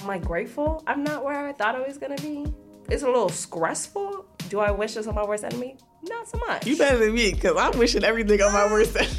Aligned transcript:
I'm 0.00 0.06
like 0.06 0.24
grateful. 0.24 0.82
I'm 0.86 1.04
not 1.04 1.24
where 1.24 1.46
I 1.46 1.52
thought 1.52 1.74
I 1.74 1.86
was 1.86 1.98
gonna 1.98 2.16
be. 2.16 2.46
It's 2.88 3.02
a 3.02 3.06
little 3.06 3.28
stressful. 3.28 4.24
Do 4.48 4.60
I 4.60 4.70
wish 4.70 4.94
this 4.94 5.06
on 5.06 5.14
my 5.14 5.24
worst 5.24 5.44
enemy? 5.44 5.76
Not 6.02 6.26
so 6.26 6.38
much. 6.48 6.66
You 6.66 6.76
better 6.78 6.96
than 6.98 7.14
me, 7.14 7.32
cause 7.32 7.54
I'm 7.58 7.78
wishing 7.78 8.02
everything 8.02 8.40
on 8.40 8.52
my 8.52 8.62
um, 8.62 8.72
worst 8.72 8.96
enemy. 8.96 9.12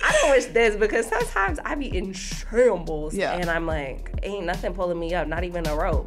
I 0.00 0.12
don't 0.12 0.30
wish 0.30 0.44
this 0.46 0.76
because 0.76 1.06
sometimes 1.06 1.58
I 1.64 1.74
be 1.74 1.96
in 1.96 2.12
shambles 2.12 3.14
Yeah. 3.14 3.32
and 3.32 3.50
I'm 3.50 3.66
like, 3.66 4.12
ain't 4.22 4.46
nothing 4.46 4.72
pulling 4.72 4.98
me 5.00 5.14
up, 5.14 5.26
not 5.26 5.42
even 5.42 5.66
a 5.66 5.74
rope. 5.74 6.06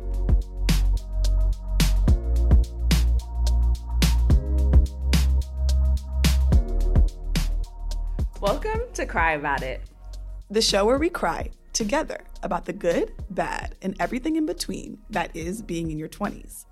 Welcome 8.39 8.81
to 8.93 9.05
Cry 9.05 9.33
About 9.33 9.63
It. 9.63 9.81
The 10.49 10.61
show 10.61 10.85
where 10.85 10.97
we 10.97 11.09
cry 11.09 11.49
together 11.77 12.23
about 12.41 12.65
the 12.65 12.73
good, 12.73 13.13
bad, 13.29 13.75
and 13.83 13.95
everything 13.99 14.35
in 14.35 14.47
between 14.47 14.97
that 15.11 15.29
is 15.35 15.61
being 15.61 15.91
in 15.91 15.99
your 15.99 16.09
20s. 16.09 16.65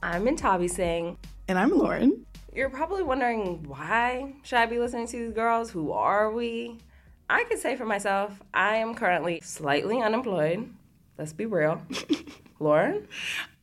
I'm 0.00 0.24
Mintabi 0.24 0.70
Singh. 0.70 1.18
And 1.48 1.58
I'm 1.58 1.76
Lauren. 1.76 2.24
You're 2.54 2.70
probably 2.70 3.02
wondering 3.02 3.64
why 3.64 4.32
should 4.44 4.60
I 4.60 4.66
be 4.66 4.78
listening 4.78 5.08
to 5.08 5.16
these 5.16 5.32
girls? 5.32 5.72
Who 5.72 5.90
are 5.90 6.30
we? 6.30 6.78
I 7.28 7.42
could 7.44 7.58
say 7.58 7.74
for 7.74 7.84
myself, 7.84 8.40
I 8.54 8.76
am 8.76 8.94
currently 8.94 9.40
slightly 9.42 10.00
unemployed. 10.00 10.72
Let's 11.18 11.32
be 11.32 11.46
real. 11.46 11.82
Lauren? 12.60 13.08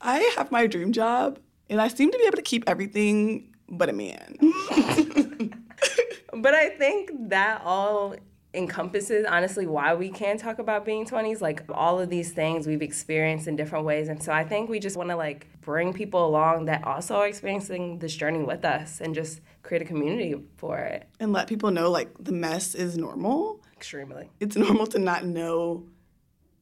I 0.02 0.20
have 0.36 0.52
my 0.52 0.68
dream 0.68 0.92
job, 0.92 1.40
and 1.70 1.80
I 1.80 1.88
seem 1.88 2.12
to 2.12 2.18
be 2.18 2.26
able 2.26 2.36
to 2.36 2.42
keep 2.42 2.66
everything 2.68 3.56
but 3.70 3.88
a 3.88 3.94
man. 3.94 4.36
But 6.34 6.56
I 6.56 6.70
think 6.70 7.12
that 7.30 7.62
all 7.64 8.16
encompasses 8.54 9.26
honestly 9.30 9.66
why 9.66 9.94
we 9.94 10.10
can 10.10 10.38
talk 10.38 10.60
about 10.60 10.84
being 10.84 11.06
20s 11.06 11.40
like 11.40 11.64
all 11.70 12.02
of 12.02 12.10
these 12.10 12.34
things 12.34 12.68
we've 12.68 12.82
experienced 12.82 13.48
in 13.48 13.56
different 13.56 13.86
ways 13.86 14.10
and 14.10 14.22
so 14.22 14.34
i 14.34 14.44
think 14.44 14.70
we 14.70 14.78
just 14.78 14.98
want 14.98 15.10
to 15.10 15.16
like 15.16 15.48
bring 15.62 15.94
people 15.94 16.26
along 16.26 16.66
that 16.66 16.84
also 16.84 17.16
are 17.16 17.28
experiencing 17.28 17.98
this 18.00 18.14
journey 18.14 18.44
with 18.44 18.66
us 18.66 19.00
and 19.00 19.16
just 19.16 19.40
create 19.64 19.82
a 19.82 19.86
community 19.86 20.36
for 20.58 20.78
it 20.80 21.08
and 21.22 21.32
let 21.32 21.48
people 21.48 21.72
know 21.72 21.90
like 21.90 22.12
the 22.20 22.34
mess 22.34 22.76
is 22.76 22.98
normal. 22.98 23.62
extremely 23.78 24.30
It's 24.42 24.58
normal 24.58 24.86
to 24.88 25.00
not 25.00 25.24
know 25.24 25.86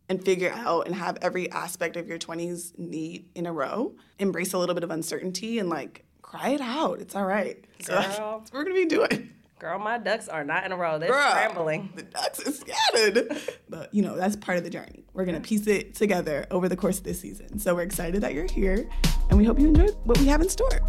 and 0.10 0.24
figure 0.24 0.52
out 0.52 0.88
and 0.88 0.96
have 0.96 1.18
every 1.22 1.50
aspect 1.52 1.96
of 1.96 2.08
your 2.08 2.18
20s 2.18 2.78
neat 2.78 3.30
in 3.36 3.46
a 3.46 3.54
row. 3.54 3.94
Embrace 4.18 4.54
a 4.54 4.58
little 4.58 4.74
bit 4.74 4.84
of 4.84 4.90
uncertainty 4.90 5.60
and 5.60 5.70
like 5.70 6.04
cry 6.24 6.50
it 6.50 6.62
out. 6.62 7.00
It's 7.00 7.16
all 7.16 7.26
right. 7.26 7.64
So 7.82 7.94
Girl. 7.94 8.40
what 8.40 8.50
we're 8.54 8.64
gonna 8.64 8.76
be 8.76 8.86
doing. 8.86 9.30
Girl 9.60 9.78
my 9.78 9.98
ducks 9.98 10.30
are 10.30 10.44
not 10.44 10.66
in 10.66 10.72
a 10.72 10.78
row 10.78 10.98
they're 10.98 11.12
Bruh, 11.12 11.30
scrambling 11.32 11.90
The 11.96 12.04
ducks 12.04 12.48
are 12.48 12.52
scattered. 12.52 13.38
but 13.68 13.94
you 13.94 14.02
know, 14.02 14.16
that's 14.16 14.36
part 14.38 14.58
of 14.58 14.64
the 14.64 14.70
journey. 14.70 15.04
We're 15.14 15.26
gonna 15.26 15.42
piece 15.42 15.68
it 15.68 15.96
together 15.96 16.48
over 16.50 16.70
the 16.70 16.78
course 16.78 16.98
of 17.00 17.04
this 17.04 17.20
season. 17.20 17.60
So 17.60 17.76
we're 17.76 17.82
excited 17.82 18.22
that 18.22 18.34
you're 18.34 18.50
here 18.50 18.90
and 19.30 19.38
we 19.38 19.44
hope 19.44 19.60
you 19.60 19.68
enjoy 19.68 19.88
what 20.06 20.18
we 20.18 20.28
have 20.28 20.42
in 20.42 20.50
store. 20.50 20.80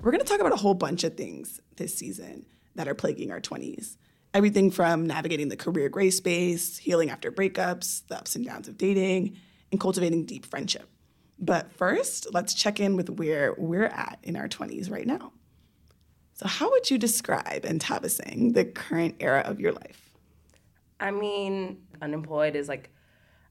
We're 0.00 0.10
going 0.10 0.20
to 0.20 0.26
talk 0.26 0.40
about 0.40 0.52
a 0.52 0.56
whole 0.56 0.74
bunch 0.74 1.04
of 1.04 1.16
things 1.16 1.60
this 1.76 1.94
season 1.94 2.44
that 2.74 2.88
are 2.88 2.94
plaguing 2.94 3.30
our 3.30 3.40
20s. 3.40 3.96
Everything 4.34 4.70
from 4.70 5.06
navigating 5.06 5.48
the 5.48 5.56
career 5.56 5.88
gray 5.88 6.10
space, 6.10 6.78
healing 6.78 7.10
after 7.10 7.30
breakups, 7.30 8.06
the 8.06 8.16
ups 8.16 8.34
and 8.34 8.44
downs 8.44 8.66
of 8.66 8.78
dating, 8.78 9.36
and 9.70 9.80
cultivating 9.80 10.24
deep 10.24 10.46
friendship. 10.46 10.88
But 11.38 11.72
first, 11.72 12.32
let's 12.32 12.54
check 12.54 12.80
in 12.80 12.96
with 12.96 13.10
where 13.10 13.54
we're 13.58 13.86
at 13.86 14.18
in 14.22 14.36
our 14.36 14.48
20s 14.48 14.90
right 14.90 15.06
now. 15.06 15.32
So, 16.34 16.46
how 16.46 16.70
would 16.70 16.90
you 16.90 16.98
describe, 16.98 17.64
and 17.64 17.80
Taba 17.80 18.10
saying, 18.10 18.52
the 18.52 18.64
current 18.64 19.16
era 19.20 19.40
of 19.40 19.60
your 19.60 19.72
life? 19.72 20.12
I 20.98 21.10
mean, 21.10 21.82
unemployed 22.00 22.56
is 22.56 22.68
like, 22.68 22.90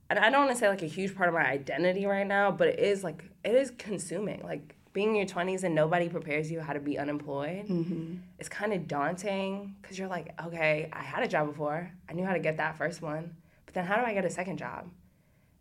and 0.10 0.18
I 0.18 0.30
don't 0.30 0.46
want 0.46 0.52
to 0.52 0.58
say 0.58 0.68
like 0.68 0.82
a 0.82 0.88
huge 0.88 1.16
part 1.16 1.30
of 1.30 1.36
my 1.36 1.46
identity 1.46 2.06
right 2.06 2.26
now, 2.26 2.52
but 2.52 2.68
it 2.68 2.80
is 2.80 3.04
like, 3.04 3.24
it 3.44 3.56
is 3.56 3.72
consuming. 3.78 4.42
Like 4.44 4.76
being 4.94 5.10
in 5.10 5.16
your 5.16 5.26
20s 5.26 5.64
and 5.64 5.74
nobody 5.74 6.10
prepares 6.10 6.52
you 6.52 6.60
how 6.60 6.74
to 6.74 6.80
be 6.80 6.98
unemployed, 6.98 7.68
mm-hmm. 7.68 8.16
it's 8.40 8.50
kind 8.50 8.74
of 8.74 8.88
daunting 8.88 9.76
because 9.82 9.98
you're 9.98 10.08
like, 10.08 10.34
okay, 10.46 10.90
I 10.92 11.02
had 11.02 11.24
a 11.24 11.28
job 11.28 11.48
before. 11.48 11.92
I 12.10 12.14
knew 12.14 12.26
how 12.26 12.34
to 12.34 12.40
get 12.40 12.58
that 12.58 12.78
first 12.78 13.02
one, 13.02 13.36
but 13.66 13.74
then 13.74 13.86
how 13.86 13.96
do 13.96 14.04
I 14.04 14.14
get 14.14 14.26
a 14.26 14.30
second 14.30 14.58
job? 14.58 14.90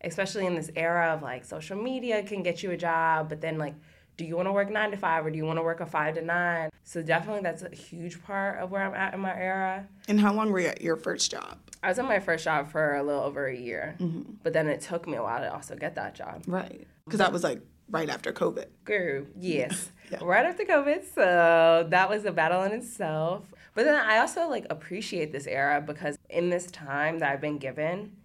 Especially 0.03 0.47
in 0.47 0.55
this 0.55 0.71
era 0.75 1.15
of 1.15 1.23
like 1.23 1.45
social 1.45 1.77
media 1.77 2.23
can 2.23 2.43
get 2.43 2.63
you 2.63 2.73
a 2.73 2.77
job, 2.77 3.29
but 3.29 3.41
then 3.41 3.59
like, 3.59 3.75
do 4.17 4.25
you 4.25 4.37
want 4.37 4.49
to 4.49 4.53
work 4.53 4.71
nine 4.71 4.91
to 4.91 4.97
five 4.97 5.25
or 5.25 5.31
do 5.31 5.37
you 5.39 5.47
want 5.47 5.59
to 5.59 5.63
work 5.63 5.81
a 5.81 5.87
five 5.87 6.15
to 6.15 6.23
nine? 6.23 6.69
So 6.83 7.03
definitely 7.03 7.43
that's 7.43 7.63
a 7.63 7.75
huge 7.75 8.23
part 8.23 8.59
of 8.59 8.71
where 8.71 8.83
I'm 8.83 8.95
at 8.95 9.15
in 9.15 9.21
my 9.21 9.35
era. 9.35 9.87
And 10.09 10.21
how 10.21 10.33
long 10.33 10.51
were 10.51 10.61
you 10.61 10.67
at 10.67 10.83
your 10.83 10.97
first 10.97 11.31
job? 11.31 11.59
I 11.83 11.89
was 11.89 11.99
at 11.99 12.05
my 12.05 12.21
first 12.21 12.45
job 12.45 12.71
for 12.71 12.97
a 12.97 13.03
little 13.03 13.23
over 13.23 13.47
a 13.47 13.57
year, 13.57 13.97
mm-hmm. 13.99 14.33
but 14.43 14.53
then 14.53 14.67
it 14.67 14.81
took 14.83 15.07
me 15.07 15.17
a 15.17 15.23
while 15.23 15.41
to 15.41 15.53
also 15.53 15.77
get 15.77 15.95
that 15.95 16.15
job. 16.15 16.43
Right. 16.47 16.87
Because 17.05 17.19
that 17.19 17.33
was 17.33 17.43
like 17.43 17.63
right 17.91 18.09
after 18.09 18.33
COVID. 18.33 18.67
Girl, 18.85 19.25
yes, 19.37 19.91
Yeah. 20.11 20.19
right 20.23 20.45
after 20.45 20.65
COVID, 20.65 21.05
so 21.15 21.87
that 21.89 22.09
was 22.09 22.25
a 22.25 22.33
battle 22.33 22.63
in 22.65 22.73
itself. 22.73 23.45
But 23.75 23.85
then 23.85 23.95
I 23.95 24.19
also 24.19 24.49
like 24.49 24.67
appreciate 24.71 25.33
this 25.33 25.47
era 25.47 25.81
because 25.81 26.19
in 26.29 26.51
this 26.51 26.67
time 26.67 27.21
that 27.21 27.31
I've 27.33 27.41
been 27.41 27.59
given, 27.59 28.17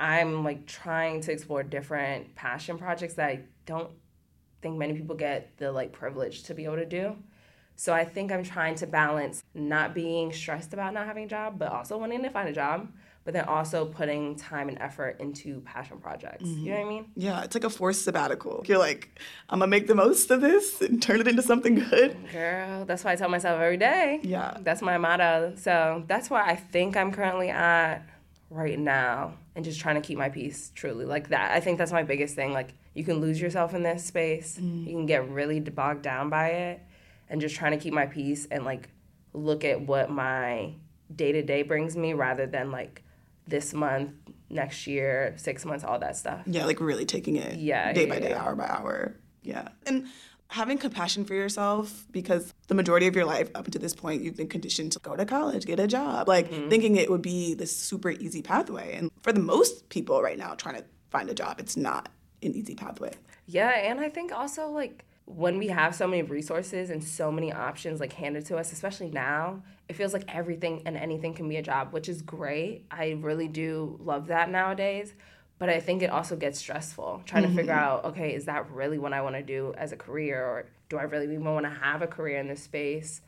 I'm 0.00 0.42
like 0.42 0.66
trying 0.66 1.20
to 1.22 1.32
explore 1.32 1.62
different 1.62 2.34
passion 2.34 2.78
projects 2.78 3.14
that 3.14 3.28
I 3.28 3.40
don't 3.66 3.90
think 4.62 4.76
many 4.76 4.94
people 4.94 5.14
get 5.14 5.56
the 5.58 5.70
like 5.70 5.92
privilege 5.92 6.42
to 6.44 6.54
be 6.54 6.64
able 6.64 6.76
to 6.76 6.86
do. 6.86 7.16
So 7.76 7.94
I 7.94 8.04
think 8.04 8.30
I'm 8.32 8.42
trying 8.44 8.74
to 8.76 8.86
balance 8.86 9.42
not 9.54 9.94
being 9.94 10.32
stressed 10.32 10.72
about 10.74 10.92
not 10.92 11.06
having 11.06 11.24
a 11.24 11.28
job, 11.28 11.58
but 11.58 11.70
also 11.72 11.96
wanting 11.96 12.22
to 12.22 12.28
find 12.30 12.48
a 12.48 12.52
job, 12.52 12.88
but 13.24 13.34
then 13.34 13.44
also 13.44 13.84
putting 13.84 14.34
time 14.36 14.68
and 14.68 14.78
effort 14.78 15.16
into 15.20 15.60
passion 15.60 15.98
projects. 15.98 16.44
You 16.44 16.70
know 16.70 16.78
what 16.78 16.86
I 16.86 16.88
mean? 16.88 17.06
Yeah, 17.16 17.42
it's 17.42 17.54
like 17.54 17.64
a 17.64 17.70
forced 17.70 18.02
sabbatical. 18.04 18.64
You're 18.66 18.78
like, 18.78 19.20
I'm 19.48 19.58
gonna 19.58 19.70
make 19.70 19.86
the 19.86 19.94
most 19.94 20.30
of 20.30 20.40
this 20.40 20.80
and 20.80 21.02
turn 21.02 21.20
it 21.20 21.28
into 21.28 21.42
something 21.42 21.74
good. 21.74 22.16
Girl, 22.32 22.84
that's 22.86 23.04
why 23.04 23.12
I 23.12 23.16
tell 23.16 23.28
myself 23.28 23.60
every 23.60 23.76
day. 23.76 24.20
Yeah. 24.22 24.56
That's 24.60 24.82
my 24.82 24.96
motto. 24.98 25.54
So 25.56 26.04
that's 26.06 26.30
where 26.30 26.42
I 26.42 26.56
think 26.56 26.96
I'm 26.96 27.12
currently 27.12 27.50
at 27.50 28.00
right 28.48 28.78
now 28.78 29.34
and 29.54 29.64
just 29.64 29.80
trying 29.80 29.94
to 29.94 30.00
keep 30.00 30.18
my 30.18 30.28
peace 30.28 30.72
truly. 30.74 31.04
Like 31.04 31.28
that. 31.28 31.52
I 31.52 31.60
think 31.60 31.78
that's 31.78 31.92
my 31.92 32.02
biggest 32.02 32.34
thing. 32.34 32.52
Like 32.52 32.74
you 32.94 33.04
can 33.04 33.20
lose 33.20 33.40
yourself 33.40 33.74
in 33.74 33.82
this 33.82 34.04
space. 34.04 34.56
Mm-hmm. 34.56 34.88
You 34.88 34.96
can 34.96 35.06
get 35.06 35.28
really 35.28 35.60
bogged 35.60 36.02
down 36.02 36.30
by 36.30 36.48
it 36.48 36.80
and 37.28 37.40
just 37.40 37.54
trying 37.54 37.72
to 37.72 37.78
keep 37.78 37.92
my 37.92 38.06
peace 38.06 38.46
and 38.50 38.64
like 38.64 38.88
look 39.32 39.64
at 39.64 39.80
what 39.80 40.10
my 40.10 40.74
day 41.14 41.32
to 41.32 41.42
day 41.42 41.62
brings 41.62 41.96
me 41.96 42.12
rather 42.12 42.46
than 42.46 42.70
like 42.72 43.02
this 43.46 43.72
month, 43.74 44.10
next 44.48 44.86
year, 44.86 45.34
six 45.36 45.64
months, 45.64 45.84
all 45.84 45.98
that 45.98 46.16
stuff. 46.16 46.40
Yeah, 46.46 46.66
like 46.66 46.80
really 46.80 47.04
taking 47.06 47.36
it 47.36 47.58
Yeah, 47.58 47.92
day 47.92 48.06
yeah, 48.06 48.14
by 48.14 48.20
day, 48.20 48.30
yeah. 48.30 48.42
hour 48.42 48.54
by 48.54 48.66
hour. 48.66 49.16
Yeah. 49.42 49.68
And 49.86 50.06
having 50.48 50.78
compassion 50.78 51.24
for 51.24 51.34
yourself 51.34 52.06
because 52.10 52.52
the 52.68 52.74
majority 52.74 53.06
of 53.06 53.14
your 53.14 53.24
life 53.24 53.48
up 53.54 53.64
until 53.66 53.80
this 53.80 53.94
point 53.94 54.22
you've 54.22 54.36
been 54.36 54.48
conditioned 54.48 54.92
to 54.92 54.98
go 54.98 55.14
to 55.16 55.24
college, 55.24 55.64
get 55.66 55.78
a 55.80 55.86
job, 55.86 56.28
like 56.28 56.50
Mm-hmm. 56.50 56.68
thinking 56.68 56.96
it 56.96 57.10
would 57.10 57.22
be 57.22 57.54
this 57.54 57.74
super 57.76 58.10
easy 58.10 58.42
pathway. 58.42 58.94
And 58.96 59.10
for 59.22 59.32
the 59.32 59.40
most 59.40 59.88
people 59.88 60.20
right 60.22 60.38
now 60.38 60.54
trying 60.54 60.76
to 60.76 60.84
find 61.10 61.28
a 61.30 61.34
job, 61.34 61.60
it's 61.60 61.76
not 61.76 62.08
an 62.42 62.52
easy 62.54 62.74
pathway. 62.74 63.12
Yeah, 63.46 63.68
and 63.70 64.00
I 64.00 64.08
think 64.08 64.32
also 64.32 64.68
like 64.68 65.04
when 65.36 65.58
we 65.58 65.68
have 65.68 65.94
so 65.94 66.06
many 66.06 66.22
resources 66.22 66.90
and 66.90 67.02
so 67.02 67.30
many 67.30 67.52
options 67.52 68.00
like 68.00 68.12
handed 68.12 68.46
to 68.46 68.56
us, 68.56 68.72
especially 68.72 69.10
now, 69.10 69.62
it 69.88 69.94
feels 69.94 70.12
like 70.12 70.24
everything 70.28 70.82
and 70.86 70.96
anything 70.96 71.34
can 71.34 71.48
be 71.48 71.56
a 71.56 71.62
job, 71.62 71.92
which 71.92 72.08
is 72.08 72.22
great. 72.22 72.84
I 72.90 73.18
really 73.20 73.48
do 73.48 73.98
love 74.02 74.28
that 74.28 74.50
nowadays. 74.50 75.14
But 75.58 75.68
I 75.68 75.78
think 75.78 76.02
it 76.02 76.10
also 76.10 76.36
gets 76.36 76.58
stressful 76.58 77.22
trying 77.26 77.42
to 77.42 77.54
figure 77.54 77.72
out, 77.72 78.06
okay, 78.06 78.34
is 78.34 78.46
that 78.46 78.70
really 78.70 78.98
what 78.98 79.12
I 79.12 79.20
want 79.20 79.36
to 79.36 79.42
do 79.42 79.74
as 79.76 79.92
a 79.92 79.96
career, 79.96 80.42
or 80.42 80.66
do 80.88 80.96
I 80.96 81.02
really 81.02 81.26
even 81.26 81.44
want 81.44 81.66
to 81.66 81.70
have 81.70 82.00
a 82.00 82.06
career 82.06 82.38
in 82.38 82.48
this 82.48 82.62
space? 82.62 83.20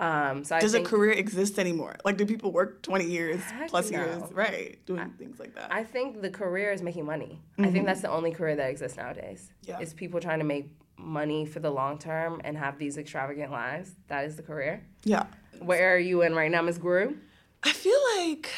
Um, 0.00 0.44
so 0.44 0.56
I 0.56 0.60
Does 0.60 0.72
think 0.72 0.86
a 0.86 0.90
career 0.90 1.12
exist 1.12 1.58
anymore? 1.58 1.96
Like, 2.04 2.16
do 2.16 2.26
people 2.26 2.50
work 2.50 2.82
20 2.82 3.04
years 3.04 3.40
plus 3.68 3.90
no. 3.90 3.98
years? 3.98 4.22
Right. 4.32 4.84
Doing 4.84 5.10
things 5.18 5.38
like 5.38 5.54
that. 5.54 5.72
I 5.72 5.84
think 5.84 6.20
the 6.20 6.28
career 6.28 6.72
is 6.72 6.82
making 6.82 7.06
money. 7.06 7.40
I 7.58 7.70
think 7.70 7.86
that's 7.86 8.02
the 8.02 8.10
only 8.10 8.32
career 8.32 8.56
that 8.56 8.68
exists 8.68 8.96
nowadays. 8.96 9.50
Yeah. 9.62 9.78
Is 9.78 9.94
people 9.94 10.20
trying 10.20 10.40
to 10.40 10.44
make 10.44 10.68
money 10.98 11.46
for 11.46 11.60
the 11.60 11.70
long 11.70 11.98
term 11.98 12.40
and 12.44 12.56
have 12.56 12.78
these 12.78 12.96
extravagant 12.98 13.50
lives. 13.52 13.92
That 14.08 14.24
is 14.24 14.36
the 14.36 14.42
career. 14.42 14.84
yeah. 15.04 15.26
Where 15.60 15.94
are 15.94 15.98
you 15.98 16.20
in 16.20 16.34
right 16.34 16.50
now, 16.50 16.60
Ms. 16.60 16.76
Guru? 16.76 17.16
I 17.62 17.72
feel 17.72 17.98
like 18.18 18.50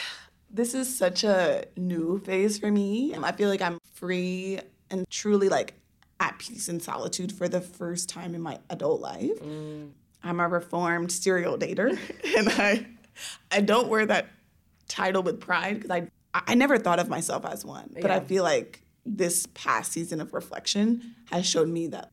this 0.50 0.74
is 0.74 0.94
such 0.94 1.22
a 1.22 1.64
new 1.76 2.18
phase 2.18 2.58
for 2.58 2.72
me. 2.72 3.14
I 3.14 3.30
feel 3.32 3.48
like 3.48 3.62
I'm 3.62 3.78
free 3.94 4.58
and 4.90 5.08
truly 5.08 5.48
like 5.48 5.74
at 6.20 6.38
peace 6.38 6.68
and 6.68 6.82
solitude 6.82 7.30
for 7.30 7.48
the 7.48 7.60
first 7.60 8.08
time 8.08 8.34
in 8.34 8.40
my 8.40 8.58
adult 8.70 9.00
life. 9.00 9.40
Mm. 9.40 9.90
I'm 10.22 10.40
a 10.40 10.48
reformed 10.48 11.12
serial 11.12 11.56
dater, 11.56 11.90
and 12.36 12.48
I 12.48 12.86
I 13.50 13.60
don't 13.60 13.88
wear 13.88 14.04
that 14.06 14.26
title 14.88 15.22
with 15.22 15.40
pride 15.40 15.76
because 15.76 15.90
I 15.90 16.08
I 16.34 16.54
never 16.54 16.78
thought 16.78 16.98
of 16.98 17.08
myself 17.08 17.44
as 17.46 17.64
one, 17.64 17.94
but 18.00 18.10
I 18.10 18.20
feel 18.20 18.42
like 18.42 18.82
this 19.06 19.46
past 19.54 19.92
season 19.92 20.20
of 20.20 20.34
reflection 20.34 21.14
has 21.30 21.46
shown 21.46 21.72
me 21.72 21.86
that 21.88 22.10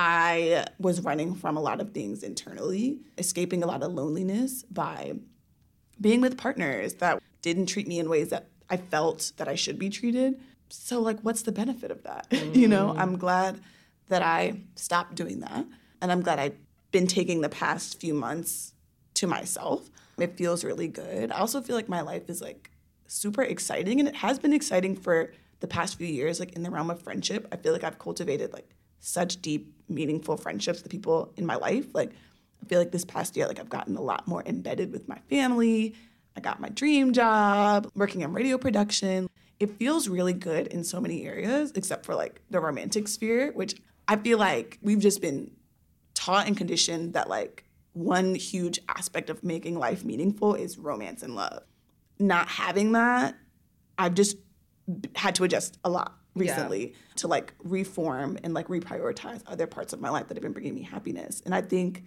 I 0.00 0.64
was 0.78 1.00
running 1.00 1.34
from 1.34 1.56
a 1.56 1.60
lot 1.60 1.80
of 1.80 1.90
things 1.90 2.22
internally, 2.22 3.00
escaping 3.18 3.64
a 3.64 3.66
lot 3.66 3.82
of 3.82 3.92
loneliness 3.92 4.62
by 4.62 5.14
being 6.00 6.20
with 6.20 6.38
partners 6.38 6.94
that 6.94 7.20
didn't 7.42 7.66
treat 7.66 7.88
me 7.88 7.98
in 7.98 8.08
ways 8.08 8.28
that 8.28 8.46
I 8.70 8.76
felt 8.76 9.32
that 9.38 9.48
I 9.48 9.56
should 9.56 9.76
be 9.76 9.90
treated. 9.90 10.40
So, 10.68 11.00
like, 11.00 11.18
what's 11.22 11.42
the 11.42 11.50
benefit 11.50 11.90
of 11.90 12.04
that? 12.04 12.30
Mm. 12.30 12.54
you 12.62 12.68
know, 12.68 12.94
I'm 12.96 13.18
glad 13.18 13.60
that 14.06 14.22
I 14.22 14.60
stopped 14.76 15.16
doing 15.16 15.40
that. 15.40 15.66
And 16.00 16.12
I'm 16.12 16.22
glad 16.22 16.38
I've 16.38 16.56
been 16.92 17.08
taking 17.08 17.40
the 17.40 17.48
past 17.48 18.00
few 18.00 18.14
months 18.14 18.74
to 19.14 19.26
myself. 19.26 19.90
It 20.16 20.36
feels 20.36 20.62
really 20.62 20.86
good. 20.86 21.32
I 21.32 21.38
also 21.38 21.60
feel 21.60 21.74
like 21.74 21.88
my 21.88 22.02
life 22.02 22.30
is 22.30 22.40
like 22.40 22.70
super 23.08 23.42
exciting 23.42 23.98
and 23.98 24.08
it 24.08 24.14
has 24.16 24.38
been 24.38 24.52
exciting 24.52 24.94
for 24.94 25.32
the 25.58 25.66
past 25.66 25.98
few 25.98 26.06
years 26.06 26.38
like 26.38 26.52
in 26.52 26.62
the 26.62 26.70
realm 26.70 26.88
of 26.88 27.02
friendship. 27.02 27.48
I 27.50 27.56
feel 27.56 27.72
like 27.72 27.82
I've 27.82 27.98
cultivated 27.98 28.52
like 28.52 28.76
such 29.00 29.40
deep 29.40 29.74
meaningful 29.88 30.36
friendships 30.36 30.82
with 30.82 30.90
people 30.90 31.32
in 31.36 31.46
my 31.46 31.56
life. 31.56 31.86
Like 31.94 32.12
I 32.62 32.66
feel 32.66 32.78
like 32.78 32.92
this 32.92 33.04
past 33.04 33.36
year 33.36 33.46
like 33.46 33.58
I've 33.58 33.68
gotten 33.68 33.96
a 33.96 34.02
lot 34.02 34.26
more 34.26 34.42
embedded 34.46 34.92
with 34.92 35.08
my 35.08 35.18
family. 35.30 35.94
I 36.36 36.40
got 36.40 36.60
my 36.60 36.68
dream 36.68 37.12
job, 37.12 37.90
working 37.94 38.20
in 38.20 38.32
radio 38.32 38.58
production. 38.58 39.28
It 39.58 39.76
feels 39.78 40.08
really 40.08 40.32
good 40.32 40.68
in 40.68 40.84
so 40.84 41.00
many 41.00 41.24
areas 41.24 41.72
except 41.74 42.06
for 42.06 42.14
like 42.14 42.40
the 42.50 42.60
romantic 42.60 43.08
sphere, 43.08 43.52
which 43.52 43.74
I 44.06 44.16
feel 44.16 44.38
like 44.38 44.78
we've 44.82 45.00
just 45.00 45.20
been 45.20 45.50
taught 46.14 46.46
and 46.46 46.56
conditioned 46.56 47.14
that 47.14 47.28
like 47.28 47.64
one 47.92 48.34
huge 48.34 48.78
aspect 48.88 49.30
of 49.30 49.42
making 49.42 49.78
life 49.78 50.04
meaningful 50.04 50.54
is 50.54 50.78
romance 50.78 51.22
and 51.22 51.34
love. 51.34 51.64
Not 52.20 52.48
having 52.48 52.92
that, 52.92 53.34
I've 53.98 54.14
just 54.14 54.36
had 55.16 55.34
to 55.36 55.44
adjust 55.44 55.78
a 55.84 55.90
lot 55.90 56.17
recently 56.38 56.90
yeah. 56.90 56.96
to 57.16 57.28
like 57.28 57.54
reform 57.62 58.38
and 58.42 58.54
like 58.54 58.68
reprioritize 58.68 59.42
other 59.46 59.66
parts 59.66 59.92
of 59.92 60.00
my 60.00 60.10
life 60.10 60.28
that 60.28 60.36
have 60.36 60.42
been 60.42 60.52
bringing 60.52 60.74
me 60.74 60.82
happiness. 60.82 61.42
And 61.44 61.54
I 61.54 61.60
think 61.60 62.04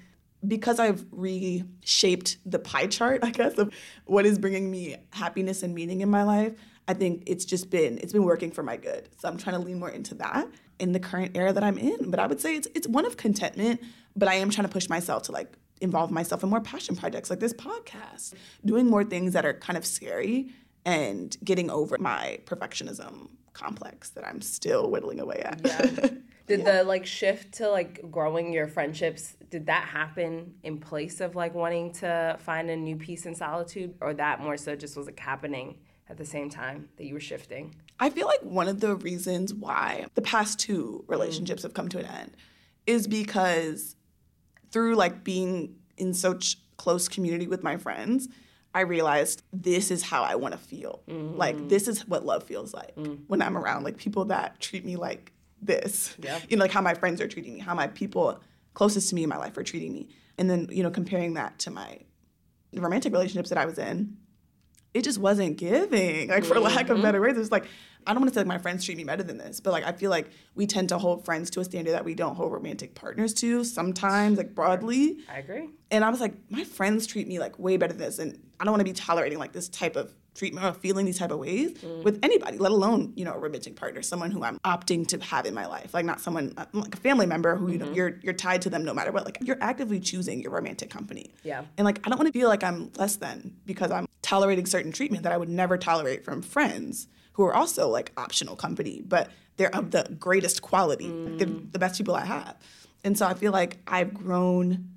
because 0.48 0.80
I've 0.80 1.06
reshaped 1.12 2.38
the 2.46 2.60
pie 2.60 2.88
chart, 2.88 3.22
I 3.24 3.32
guess, 3.32 3.58
of 3.58 3.74
what 4.06 4.26
is 4.26 4.40
bringing 4.40 4.70
me 4.70 4.98
happiness 5.12 5.64
and 5.64 5.74
meaning 5.74 6.02
in 6.02 6.10
my 6.10 6.24
life, 6.24 6.54
I 6.88 6.94
think 6.94 7.24
it's 7.28 7.46
just 7.46 7.70
been 7.70 7.98
it's 8.00 8.14
been 8.14 8.24
working 8.24 8.52
for 8.52 8.64
my 8.64 8.78
good. 8.78 9.10
So 9.20 9.28
I'm 9.28 9.38
trying 9.38 9.60
to 9.60 9.66
lean 9.66 9.80
more 9.80 9.90
into 9.90 10.16
that 10.16 10.48
in 10.80 10.94
the 10.94 11.00
current 11.00 11.38
era 11.38 11.54
that 11.54 11.64
I'm 11.64 11.78
in. 11.78 12.10
But 12.10 12.20
I 12.20 12.28
would 12.28 12.42
say 12.42 12.56
it's 12.56 12.68
it's 12.76 12.88
one 12.88 13.06
of 13.06 13.18
contentment, 13.18 13.82
but 14.16 14.28
I 14.28 14.36
am 14.36 14.50
trying 14.50 14.68
to 14.68 14.74
push 14.74 14.90
myself 14.90 15.24
to 15.24 15.32
like 15.32 15.58
involve 15.80 16.12
myself 16.12 16.44
in 16.44 16.50
more 16.50 16.62
passion 16.62 16.96
projects 16.96 17.30
like 17.30 17.40
this 17.40 17.54
podcast, 17.54 18.34
doing 18.66 18.88
more 18.88 19.04
things 19.04 19.34
that 19.34 19.46
are 19.46 19.54
kind 19.54 19.78
of 19.78 19.86
scary 19.86 20.50
and 20.86 21.38
getting 21.44 21.70
over 21.70 21.98
my 21.98 22.40
perfectionism 22.46 23.30
complex 23.54 24.10
that 24.12 24.26
I'm 24.26 24.42
still 24.42 24.90
whittling 24.90 25.20
away 25.20 25.42
at. 25.44 25.62
Yeah. 25.64 26.10
Did 26.48 26.62
yeah. 26.62 26.78
the 26.80 26.84
like 26.84 27.06
shift 27.06 27.54
to 27.56 27.70
like 27.70 28.12
growing 28.12 28.52
your 28.52 28.68
friendships, 28.68 29.38
did 29.50 29.68
that 29.68 29.86
happen 29.86 30.56
in 30.64 30.80
place 30.80 31.22
of 31.22 31.36
like 31.36 31.54
wanting 31.54 31.94
to 31.94 32.36
find 32.40 32.70
a 32.70 32.76
new 32.76 32.98
peace 32.98 33.26
and 33.26 33.38
solitude 33.38 33.94
or 34.02 34.14
that 34.16 34.42
more 34.42 34.58
so 34.58 34.76
just 34.76 34.98
was 34.98 35.06
like 35.06 35.20
happening 35.20 35.78
at 36.10 36.18
the 36.18 36.26
same 36.26 36.50
time 36.50 36.90
that 36.98 37.06
you 37.06 37.14
were 37.14 37.22
shifting? 37.22 37.76
I 38.02 38.10
feel 38.10 38.28
like 38.28 38.42
one 38.42 38.68
of 38.68 38.82
the 38.82 38.96
reasons 38.96 39.54
why 39.54 40.08
the 40.16 40.22
past 40.22 40.60
two 40.60 41.06
relationships 41.08 41.62
mm. 41.62 41.66
have 41.66 41.74
come 41.74 41.88
to 41.90 42.00
an 42.00 42.06
end 42.06 42.36
is 42.86 43.08
because 43.08 43.96
through 44.72 44.96
like 44.96 45.24
being 45.24 45.76
in 45.98 46.14
such 46.14 46.58
close 46.78 47.08
community 47.08 47.48
with 47.48 47.64
my 47.64 47.78
friends, 47.78 48.28
I 48.74 48.82
realized 48.82 49.44
this 49.52 49.92
is 49.92 50.02
how 50.02 50.24
I 50.24 50.36
want 50.36 50.54
to 50.54 50.58
feel. 50.58 51.02
Mm-hmm. 51.08 51.38
Like 51.38 51.68
this 51.68 51.88
is 51.88 52.08
what 52.08 52.26
love 52.26 52.44
feels 52.44 52.74
like 52.74 52.96
mm. 52.96 53.20
when 53.28 53.42
I'm 53.42 53.58
around 53.58 53.84
like 53.84 53.98
people 53.98 54.26
that 54.26 54.60
treat 54.60 54.86
me 54.86 54.96
like 54.96 55.34
this. 55.62 56.16
Yeah. 56.22 56.40
You 56.50 56.58
know, 56.58 56.64
like 56.64 56.72
how 56.72 56.82
my 56.82 56.94
friends 56.94 57.20
are 57.22 57.28
treating 57.28 57.54
me, 57.54 57.60
how 57.60 57.76
my 57.76 57.88
people 57.88 58.40
closest 58.74 59.10
to 59.10 59.16
me 59.16 59.24
in 59.24 59.30
my 59.30 59.38
life 59.38 59.58
are 59.58 59.64
treating 59.64 59.94
me. 59.94 60.08
And 60.38 60.50
then, 60.50 60.70
you 60.72 60.84
know, 60.84 60.90
comparing 60.90 61.34
that 61.34 61.60
to 61.60 61.72
my 61.72 62.00
romantic 62.74 63.12
relationships 63.12 63.50
that 63.50 63.58
I 63.58 63.66
was 63.66 63.78
in, 63.78 64.16
it 64.94 65.04
just 65.04 65.20
wasn't 65.20 65.58
giving. 65.58 66.30
Like 66.30 66.46
for 66.46 66.56
mm-hmm. 66.56 66.64
lack 66.64 66.90
of 66.90 66.96
mm-hmm. 66.96 67.04
better 67.04 67.22
words, 67.22 67.38
it 67.38 67.40
was 67.40 67.52
like 67.52 67.66
I 68.08 68.14
don't 68.14 68.22
want 68.22 68.34
to 68.34 68.34
say 68.34 68.42
like 68.42 68.48
my 68.48 68.58
friends 68.58 68.84
treat 68.86 68.98
me 68.98 69.04
better 69.04 69.24
than 69.24 69.38
this, 69.38 69.60
but 69.60 69.72
like 69.72 69.86
I 69.86 69.92
feel 69.92 70.10
like 70.10 70.30
we 70.56 70.66
tend 70.68 70.90
to 70.90 70.98
hold 70.98 71.26
friends 71.26 71.50
to 71.52 71.60
a 71.60 71.64
standard 71.64 71.92
that 71.92 72.06
we 72.06 72.16
don't 72.16 72.36
hold 72.36 72.52
romantic 72.52 72.96
partners 72.96 73.34
to 73.36 73.64
sometimes, 73.64 74.38
like 74.38 74.56
broadly. 74.56 75.18
I 75.30 75.40
agree. 75.40 75.70
And 75.92 76.04
I 76.04 76.10
was 76.10 76.20
like, 76.20 76.34
my 76.50 76.64
friends 76.64 77.06
treat 77.06 77.28
me 77.28 77.40
like 77.40 77.58
way 77.60 77.78
better 77.78 77.94
than 77.94 78.02
this, 78.02 78.20
and 78.20 78.38
I 78.60 78.64
don't 78.64 78.72
want 78.72 78.82
to 78.82 78.86
be 78.86 78.94
tolerating 78.94 79.40
like 79.40 79.52
this 79.52 79.70
type 79.70 79.96
of 79.96 80.14
treatment 80.34 80.66
or 80.66 80.74
feeling 80.74 81.06
these 81.06 81.20
type 81.20 81.32
of 81.32 81.40
ways 81.40 81.74
mm. 81.74 82.04
with 82.04 82.20
anybody, 82.24 82.58
let 82.58 82.72
alone 82.72 83.14
you 83.16 83.26
know 83.26 83.34
a 83.34 83.38
romantic 83.38 83.76
partner, 83.76 84.02
someone 84.02 84.32
who 84.32 84.44
I'm 84.44 84.60
opting 84.60 85.06
to 85.08 85.20
have 85.20 85.46
in 85.46 85.54
my 85.54 85.66
life, 85.66 85.94
like 85.94 86.06
not 86.06 86.22
someone 86.22 86.54
uh, 86.58 86.66
like 86.74 86.96
a 86.96 86.98
family 86.98 87.26
member 87.26 87.56
who 87.56 87.66
mm-hmm. 87.66 87.74
you 87.74 87.80
know 87.80 87.86
mm-hmm. 87.86 87.96
you're 87.96 88.20
you're 88.22 88.34
tied 88.34 88.62
to 88.64 88.70
them 88.70 88.84
no 88.84 88.94
matter 88.94 89.12
what. 89.12 89.26
Like 89.26 89.38
you're 89.42 89.58
actively 89.62 90.00
choosing 90.00 90.42
your 90.42 90.52
romantic 90.52 90.90
company. 90.90 91.32
Yeah. 91.44 91.66
And 91.78 91.86
like 91.86 92.00
I 92.06 92.10
don't 92.10 92.18
want 92.18 92.32
to 92.32 92.38
feel 92.38 92.50
like 92.50 92.64
I'm 92.64 92.92
less 92.98 93.18
than 93.18 93.56
because 93.66 93.92
I'm 93.92 94.08
tolerating 94.22 94.66
certain 94.66 94.92
treatment 94.92 95.24
that 95.24 95.34
I 95.34 95.38
would 95.38 95.50
never 95.50 95.78
tolerate 95.78 96.24
from 96.24 96.42
friends 96.42 97.08
who 97.34 97.44
are 97.44 97.54
also 97.54 97.90
like 97.90 98.12
optional 98.18 98.56
company, 98.56 99.02
but 99.06 99.30
they're 99.58 99.76
of 99.76 99.92
the 99.92 100.16
greatest 100.20 100.62
quality, 100.62 101.08
mm. 101.08 101.72
the 101.72 101.80
best 101.80 101.98
people 101.98 102.16
I 102.16 102.26
have. 102.26 102.56
And 103.04 103.18
so 103.18 103.26
I 103.26 103.34
feel 103.34 103.52
like 103.52 103.80
I've 103.88 104.14
grown 104.14 104.90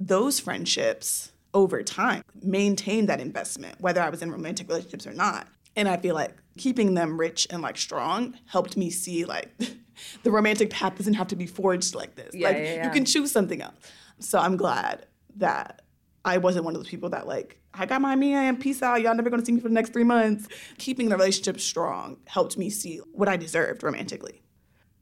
those 0.00 0.40
friendships 0.40 1.32
over 1.58 1.82
time, 1.82 2.22
maintain 2.40 3.06
that 3.06 3.20
investment, 3.20 3.80
whether 3.80 4.00
I 4.00 4.10
was 4.10 4.22
in 4.22 4.30
romantic 4.30 4.68
relationships 4.68 5.08
or 5.08 5.12
not. 5.12 5.48
And 5.74 5.88
I 5.88 5.96
feel 5.96 6.14
like 6.14 6.36
keeping 6.56 6.94
them 6.94 7.18
rich 7.18 7.48
and 7.50 7.62
like 7.62 7.76
strong 7.76 8.38
helped 8.46 8.76
me 8.76 8.90
see 8.90 9.24
like 9.24 9.50
the 10.22 10.30
romantic 10.30 10.70
path 10.70 10.96
doesn't 10.96 11.14
have 11.14 11.26
to 11.28 11.36
be 11.36 11.46
forged 11.46 11.96
like 11.96 12.14
this. 12.14 12.32
Yeah, 12.32 12.48
like 12.48 12.56
yeah, 12.58 12.62
yeah. 12.62 12.84
you 12.86 12.92
can 12.92 13.04
choose 13.04 13.32
something 13.32 13.60
else. 13.60 13.74
So 14.20 14.38
I'm 14.38 14.56
glad 14.56 15.06
that 15.36 15.82
I 16.24 16.38
wasn't 16.38 16.64
one 16.64 16.76
of 16.76 16.80
those 16.80 16.88
people 16.88 17.10
that 17.10 17.26
like 17.26 17.60
I 17.74 17.86
got 17.86 18.00
my 18.00 18.14
man, 18.14 18.56
peace 18.56 18.80
out. 18.80 19.02
Y'all 19.02 19.16
never 19.16 19.28
gonna 19.28 19.44
see 19.44 19.52
me 19.52 19.60
for 19.60 19.68
the 19.68 19.74
next 19.74 19.92
three 19.92 20.04
months. 20.04 20.46
Keeping 20.78 21.08
the 21.08 21.16
relationship 21.16 21.58
strong 21.58 22.18
helped 22.26 22.56
me 22.56 22.70
see 22.70 22.98
what 23.12 23.28
I 23.28 23.36
deserved 23.36 23.82
romantically. 23.82 24.42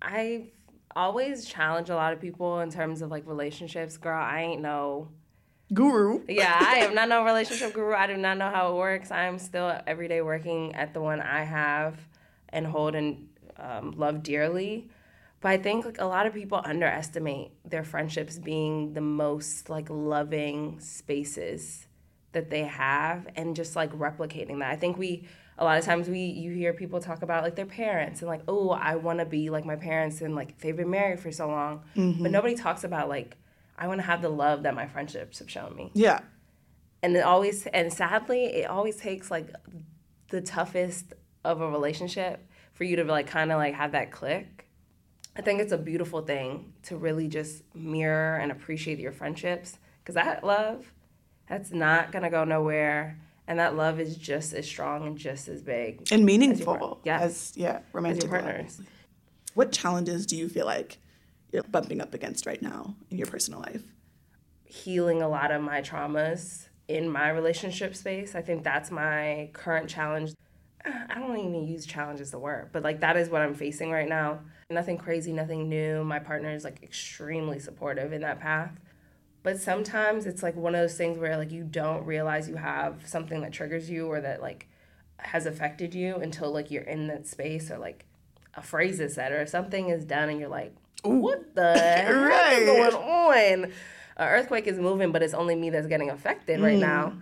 I 0.01 0.53
always 0.95 1.45
challenge 1.45 1.91
a 1.91 1.95
lot 1.95 2.15
of 2.15 2.21
people 2.21 2.61
in 2.61 2.71
terms 2.71 3.03
of 3.03 3.11
like 3.11 3.27
relationships. 3.27 3.99
Girl, 3.99 4.19
I 4.19 4.41
ain't 4.41 4.63
no 4.63 5.09
guru. 5.73 6.23
yeah, 6.29 6.59
I 6.61 6.77
am 6.79 6.95
not 6.95 7.09
no 7.11 7.25
relationship 7.25 7.73
guru. 7.73 7.95
I 7.95 8.07
do 8.07 8.17
not 8.17 8.39
know 8.39 8.51
how 8.51 8.73
it 8.73 8.77
works. 8.77 9.11
I 9.11 9.25
am 9.25 9.39
still 9.39 9.81
every 9.87 10.09
day 10.09 10.21
working 10.21 10.75
at 10.75 10.95
the 10.95 11.01
one 11.01 11.21
I 11.21 11.43
have 11.45 11.99
and 12.49 12.67
hold 12.67 12.95
and 12.95 13.29
um, 13.59 13.95
love 13.97 14.23
dearly. 14.23 14.89
But 15.41 15.51
I 15.51 15.59
think 15.59 15.85
like 15.85 16.01
a 16.01 16.05
lot 16.05 16.27
of 16.27 16.35
people 16.35 16.61
underestimate 16.65 17.53
their 17.69 17.85
friendships 17.85 18.39
being 18.39 18.95
the 18.95 19.01
most 19.01 19.69
like 19.69 19.89
loving 19.91 20.81
spaces 20.81 21.87
that 22.33 22.51
they 22.51 22.63
have 22.65 23.29
and 23.37 23.55
just 23.55 23.77
like 23.77 23.93
replicating 23.93 24.59
that. 24.61 24.71
I 24.71 24.77
think 24.77 24.99
we 24.99 25.29
a 25.59 25.65
lot 25.65 25.79
of 25.79 25.85
times 25.85 26.09
we 26.09 26.21
you 26.21 26.53
hear 26.53 26.73
people 26.73 27.01
talk 27.01 27.23
about 27.23 27.43
like 27.43 27.57
their 27.57 27.67
parents 27.67 28.21
and 28.21 28.29
like 28.29 28.43
oh 28.49 28.71
I 28.71 28.97
want 28.97 29.21
to 29.21 29.25
be 29.25 29.51
like 29.51 29.65
my 29.65 29.77
parents 29.77 30.21
and 30.21 30.35
like 30.35 30.59
they've 30.59 30.77
been 30.77 30.91
married 30.91 31.21
for 31.21 31.33
so 31.33 31.49
long, 31.49 31.83
mm-hmm. 31.95 32.23
but 32.23 32.31
nobody 32.31 32.55
talks 32.55 32.85
about 32.85 33.09
like 33.09 33.37
I 33.79 33.89
want 33.89 34.01
to 34.01 34.07
have 34.07 34.23
the 34.23 34.29
love 34.29 34.63
that 34.63 34.75
my 34.75 34.87
friendships 34.87 35.39
have 35.39 35.51
shown 35.51 35.75
me. 35.77 35.91
Yeah. 35.95 36.21
And 37.03 37.17
it 37.17 37.21
always 37.21 37.67
and 37.69 37.93
sadly 37.93 38.45
it 38.45 38.71
always 38.71 38.97
takes 38.97 39.31
like 39.31 39.51
the 40.31 40.41
toughest 40.41 41.13
of 41.45 41.61
a 41.61 41.71
relationship 41.71 42.47
for 42.73 42.85
you 42.85 42.97
to 42.97 43.05
like 43.05 43.27
kind 43.27 43.53
of 43.53 43.59
like 43.59 43.75
have 43.75 43.93
that 43.93 44.11
click. 44.11 44.67
I 45.37 45.43
think 45.43 45.61
it's 45.61 45.73
a 45.73 45.79
beautiful 45.79 46.23
thing 46.23 46.73
to 46.85 46.97
really 46.97 47.29
just 47.29 47.63
mirror 47.75 48.37
and 48.37 48.51
appreciate 48.51 48.99
your 48.99 49.13
friendships 49.13 49.79
because 50.01 50.15
that 50.15 50.45
love 50.45 50.93
that's 51.49 51.73
not 51.73 52.11
gonna 52.13 52.31
go 52.31 52.45
nowhere 52.45 53.19
and 53.47 53.59
that 53.59 53.77
love 53.77 54.01
is 54.01 54.17
just 54.17 54.55
as 54.55 54.67
strong 54.67 55.07
and 55.07 55.19
just 55.19 55.49
as 55.49 55.63
big 55.63 56.09
and 56.11 56.25
meaningful 56.25 57.01
yes. 57.05 57.23
as 57.23 57.53
yeah 57.57 57.81
romantic 57.93 58.29
partners 58.29 58.79
love. 58.79 58.89
what 59.55 59.73
challenges 59.73 60.27
do 60.27 60.37
you 60.37 60.49
feel 60.49 60.67
like 60.67 60.99
you're 61.53 61.63
bumping 61.65 62.01
up 62.01 62.15
against 62.15 62.47
right 62.47 62.61
now 62.61 62.95
in 63.11 63.19
your 63.19 63.27
personal 63.27 63.61
life? 63.61 63.83
Healing 64.65 65.23
a 65.23 65.29
lot 65.29 65.51
of 65.51 65.63
my 65.63 65.81
traumas 65.81 66.69
in 66.89 67.09
my 67.09 67.31
relationship 67.31 67.95
space. 67.95 68.35
I 68.35 68.43
think 68.43 68.63
that's 68.63 68.91
my 68.91 69.51
current 69.53 69.89
challenge. 69.89 70.33
I 70.85 71.15
don't 71.15 71.37
even 71.37 71.67
use 71.67 71.87
challenge 71.87 72.21
as 72.21 72.31
the 72.31 72.39
word 72.39 72.71
but 72.73 72.83
like 72.83 73.01
that 73.01 73.17
is 73.17 73.29
what 73.29 73.43
i'm 73.43 73.55
facing 73.55 73.91
right 73.91 74.09
now. 74.09 74.41
Nothing 74.71 74.99
crazy 74.99 75.33
nothing 75.33 75.69
new. 75.69 76.05
My 76.05 76.19
partner 76.19 76.51
is 76.51 76.65
like 76.65 76.83
extremely 76.83 77.59
supportive 77.59 78.13
in 78.13 78.23
that 78.23 78.41
path. 78.41 78.73
But 79.43 79.61
sometimes 79.61 80.27
it's 80.27 80.43
like 80.43 80.57
one 80.57 80.75
of 80.75 80.81
those 80.81 80.97
things 80.97 81.19
where 81.19 81.37
like 81.37 81.53
you 81.53 81.63
don't 81.63 82.05
realize 82.05 82.49
you 82.49 82.57
have 82.57 83.07
something 83.07 83.43
that 83.43 83.53
triggers 83.53 83.89
you 83.89 84.09
or 84.09 84.21
that 84.21 84.43
like 84.43 84.67
has 85.19 85.47
affected 85.47 85.95
you 85.95 86.17
until 86.17 86.53
like 86.53 86.71
you're 86.71 86.83
in 86.83 87.07
that 87.07 87.27
space 87.27 87.71
or 87.71 87.79
like 87.79 88.05
a 88.55 88.63
phrase 88.63 89.01
is 89.01 89.15
said 89.15 89.33
or 89.33 89.47
something 89.47 89.89
is 89.89 90.05
done 90.05 90.29
and 90.29 90.41
you're 90.41 90.49
like 90.49 90.75
what 91.03 91.55
the 91.55 91.75
heck 91.79 92.15
right. 92.15 92.63
is 92.63 92.67
going 92.67 92.95
on 92.95 93.65
an 93.65 93.73
earthquake 94.19 94.67
is 94.67 94.79
moving 94.79 95.13
but 95.13 95.23
it's 95.23 95.35
only 95.35 95.55
me 95.55 95.71
that's 95.71 95.87
getting 95.87 96.11
affected 96.11 96.61
right 96.61 96.79
mm. 96.79 96.81
now 96.81 97.13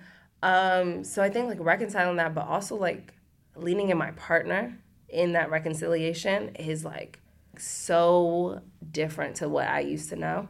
um, 0.42 1.04
so 1.04 1.22
i 1.22 1.30
think 1.30 1.48
like 1.48 1.58
reconciling 1.60 2.16
that 2.16 2.34
but 2.34 2.46
also 2.46 2.76
like 2.76 3.14
leaning 3.56 3.90
in 3.90 3.98
my 3.98 4.10
partner 4.12 4.76
in 5.08 5.32
that 5.32 5.50
reconciliation 5.50 6.54
is 6.56 6.84
like 6.84 7.20
so 7.58 8.60
different 8.90 9.36
to 9.36 9.48
what 9.48 9.68
I 9.68 9.80
used 9.80 10.08
to 10.10 10.16
know. 10.16 10.48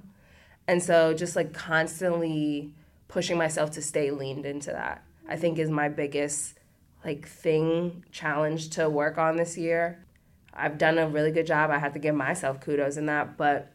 And 0.67 0.83
so 0.83 1.15
just 1.15 1.37
like 1.37 1.53
constantly 1.53 2.73
pushing 3.09 3.37
myself 3.37 3.71
to 3.73 3.83
stay 3.83 4.11
leaned 4.11 4.47
into 4.47 4.71
that, 4.71 5.05
I 5.29 5.37
think 5.37 5.59
is 5.59 5.71
my 5.71 5.89
biggest 5.89 6.59
like 7.05 7.29
thing 7.29 8.05
challenge 8.11 8.71
to 8.71 8.89
work 8.89 9.19
on 9.19 9.37
this 9.37 9.59
year. 9.59 10.05
I've 10.55 10.79
done 10.79 10.99
a 10.99 11.09
really 11.09 11.31
good 11.31 11.47
job. 11.47 11.71
I 11.71 11.79
have 11.79 11.93
to 11.95 11.99
give 11.99 12.15
myself 12.15 12.61
kudos 12.61 12.97
in 12.97 13.07
that, 13.07 13.37
but 13.37 13.73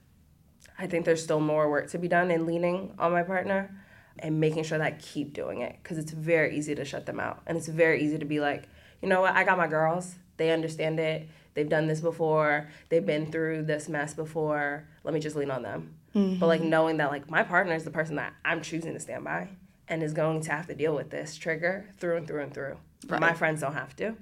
I 0.78 0.88
think 0.88 1.06
there's 1.06 1.24
still 1.24 1.40
more 1.40 1.70
work 1.70 1.90
to 1.92 1.98
be 1.98 2.08
done 2.08 2.32
in 2.32 2.46
leaning 2.46 2.94
on 2.98 3.12
my 3.12 3.24
partner 3.24 3.76
and 4.18 4.40
making 4.40 4.64
sure 4.64 4.78
that 4.78 4.88
I 4.88 4.92
keep 4.92 5.34
doing 5.34 5.62
it 5.62 5.78
because 5.82 5.98
it's 5.98 6.12
very 6.12 6.58
easy 6.58 6.76
to 6.76 6.86
shut 6.86 7.06
them 7.06 7.20
out. 7.20 7.42
And 7.46 7.58
it's 7.58 7.68
very 7.68 8.02
easy 8.04 8.18
to 8.18 8.26
be 8.26 8.40
like, 8.40 8.68
you 9.02 9.10
know 9.10 9.22
what, 9.22 9.36
I 9.36 9.44
got 9.44 9.58
my 9.58 9.68
girls. 9.68 10.16
They 10.38 10.52
understand 10.52 11.00
it. 11.00 11.28
They've 11.54 11.68
done 11.68 11.88
this 11.88 12.00
before. 12.00 12.70
They've 12.90 13.06
been 13.06 13.32
through 13.32 13.64
this 13.64 13.90
mess 13.90 14.14
before. 14.14 14.88
Let 15.04 15.14
me 15.14 15.20
just 15.20 15.36
lean 15.36 15.52
on 15.52 15.64
them. 15.64 15.96
Mm-hmm. 16.16 16.40
But 16.40 16.48
like 16.48 16.62
knowing 16.62 16.98
that 16.98 17.12
like 17.12 17.30
my 17.30 17.44
partner 17.44 17.76
is 17.76 17.84
the 17.84 17.92
person 17.92 18.16
that 18.16 18.34
I'm 18.46 18.62
choosing 18.62 18.94
to 18.94 19.00
stand 19.00 19.26
by 19.26 19.50
and 19.88 20.04
is 20.04 20.14
going 20.14 20.42
to 20.42 20.52
have 20.52 20.68
to 20.68 20.76
deal 20.76 20.96
with 20.96 21.10
this 21.10 21.36
trigger 21.36 21.90
through 21.98 22.18
and 22.18 22.28
through 22.28 22.44
and 22.44 22.54
through. 22.54 22.78
Right. 23.08 23.20
My 23.20 23.34
friends 23.34 23.62
don't 23.62 23.74
have 23.74 23.96
to. 23.98 24.16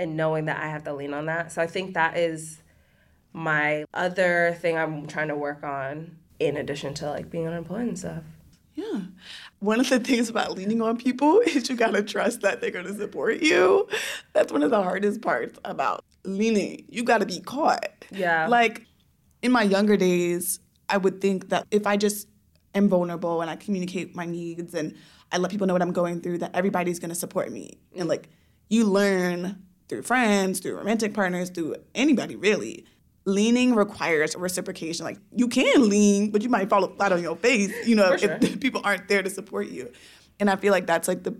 And 0.00 0.16
knowing 0.16 0.46
that 0.46 0.58
I 0.58 0.68
have 0.68 0.84
to 0.84 0.94
lean 0.94 1.12
on 1.12 1.26
that. 1.26 1.52
So 1.52 1.60
I 1.60 1.66
think 1.66 1.94
that 1.94 2.16
is 2.16 2.62
my 3.32 3.84
other 3.92 4.56
thing 4.60 4.76
I'm 4.76 5.06
trying 5.06 5.28
to 5.28 5.36
work 5.36 5.62
on 5.62 6.16
in 6.38 6.56
addition 6.56 6.94
to 6.94 7.10
like 7.10 7.30
being 7.30 7.46
unemployed 7.46 7.82
and 7.82 7.98
stuff. 7.98 8.24
Yeah. 8.74 9.00
One 9.58 9.78
of 9.78 9.88
the 9.90 10.00
things 10.00 10.30
about 10.30 10.56
leaning 10.56 10.80
on 10.80 10.96
people 10.96 11.40
is 11.46 11.68
you 11.68 11.76
gotta 11.76 12.02
trust 12.02 12.40
that 12.40 12.60
they're 12.60 12.70
gonna 12.70 12.94
support 12.94 13.42
you. 13.42 13.88
That's 14.32 14.52
one 14.52 14.62
of 14.62 14.70
the 14.70 14.82
hardest 14.82 15.20
parts 15.20 15.58
about 15.64 16.04
leaning. 16.24 16.84
You 16.88 17.02
gotta 17.02 17.26
be 17.26 17.40
caught. 17.40 17.88
Yeah. 18.10 18.46
Like 18.48 18.86
in 19.42 19.52
my 19.52 19.62
younger 19.62 19.96
days, 19.96 20.60
I 20.88 20.96
would 20.96 21.20
think 21.20 21.50
that 21.50 21.66
if 21.70 21.86
I 21.86 21.96
just 21.96 22.28
am 22.74 22.88
vulnerable 22.88 23.42
and 23.42 23.50
I 23.50 23.56
communicate 23.56 24.16
my 24.16 24.24
needs 24.24 24.74
and 24.74 24.96
I 25.30 25.38
let 25.38 25.50
people 25.50 25.66
know 25.66 25.74
what 25.74 25.82
I'm 25.82 25.92
going 25.92 26.20
through, 26.20 26.38
that 26.38 26.54
everybody's 26.54 26.98
gonna 26.98 27.14
support 27.14 27.52
me. 27.52 27.78
And 27.94 28.06
mm. 28.06 28.08
like 28.08 28.28
you 28.68 28.84
learn 28.84 29.62
through 29.90 30.02
friends, 30.02 30.60
through 30.60 30.76
romantic 30.76 31.12
partners, 31.12 31.50
through 31.50 31.74
anybody 31.94 32.36
really, 32.36 32.86
leaning 33.26 33.74
requires 33.74 34.34
reciprocation. 34.36 35.04
Like 35.04 35.18
you 35.36 35.48
can 35.48 35.90
lean, 35.90 36.30
but 36.30 36.42
you 36.42 36.48
might 36.48 36.70
fall 36.70 36.86
flat 36.88 37.12
on 37.12 37.22
your 37.22 37.36
face, 37.36 37.74
you 37.86 37.96
know, 37.96 38.16
sure. 38.16 38.38
if 38.40 38.60
people 38.60 38.80
aren't 38.84 39.08
there 39.08 39.22
to 39.22 39.28
support 39.28 39.68
you. 39.68 39.90
And 40.38 40.48
I 40.48 40.56
feel 40.56 40.72
like 40.72 40.86
that's 40.86 41.08
like 41.08 41.24
the 41.24 41.34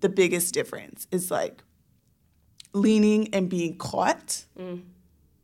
the 0.00 0.08
biggest 0.08 0.54
difference 0.54 1.08
is 1.10 1.30
like 1.30 1.64
leaning 2.72 3.34
and 3.34 3.48
being 3.48 3.76
caught 3.78 4.44
mm. 4.58 4.82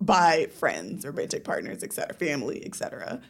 by 0.01 0.47
friends, 0.59 1.05
romantic 1.05 1.43
partners, 1.43 1.83
et 1.83 1.93
cetera, 1.93 2.15
family, 2.15 2.65
et 2.65 2.75
cetera, 2.75 3.21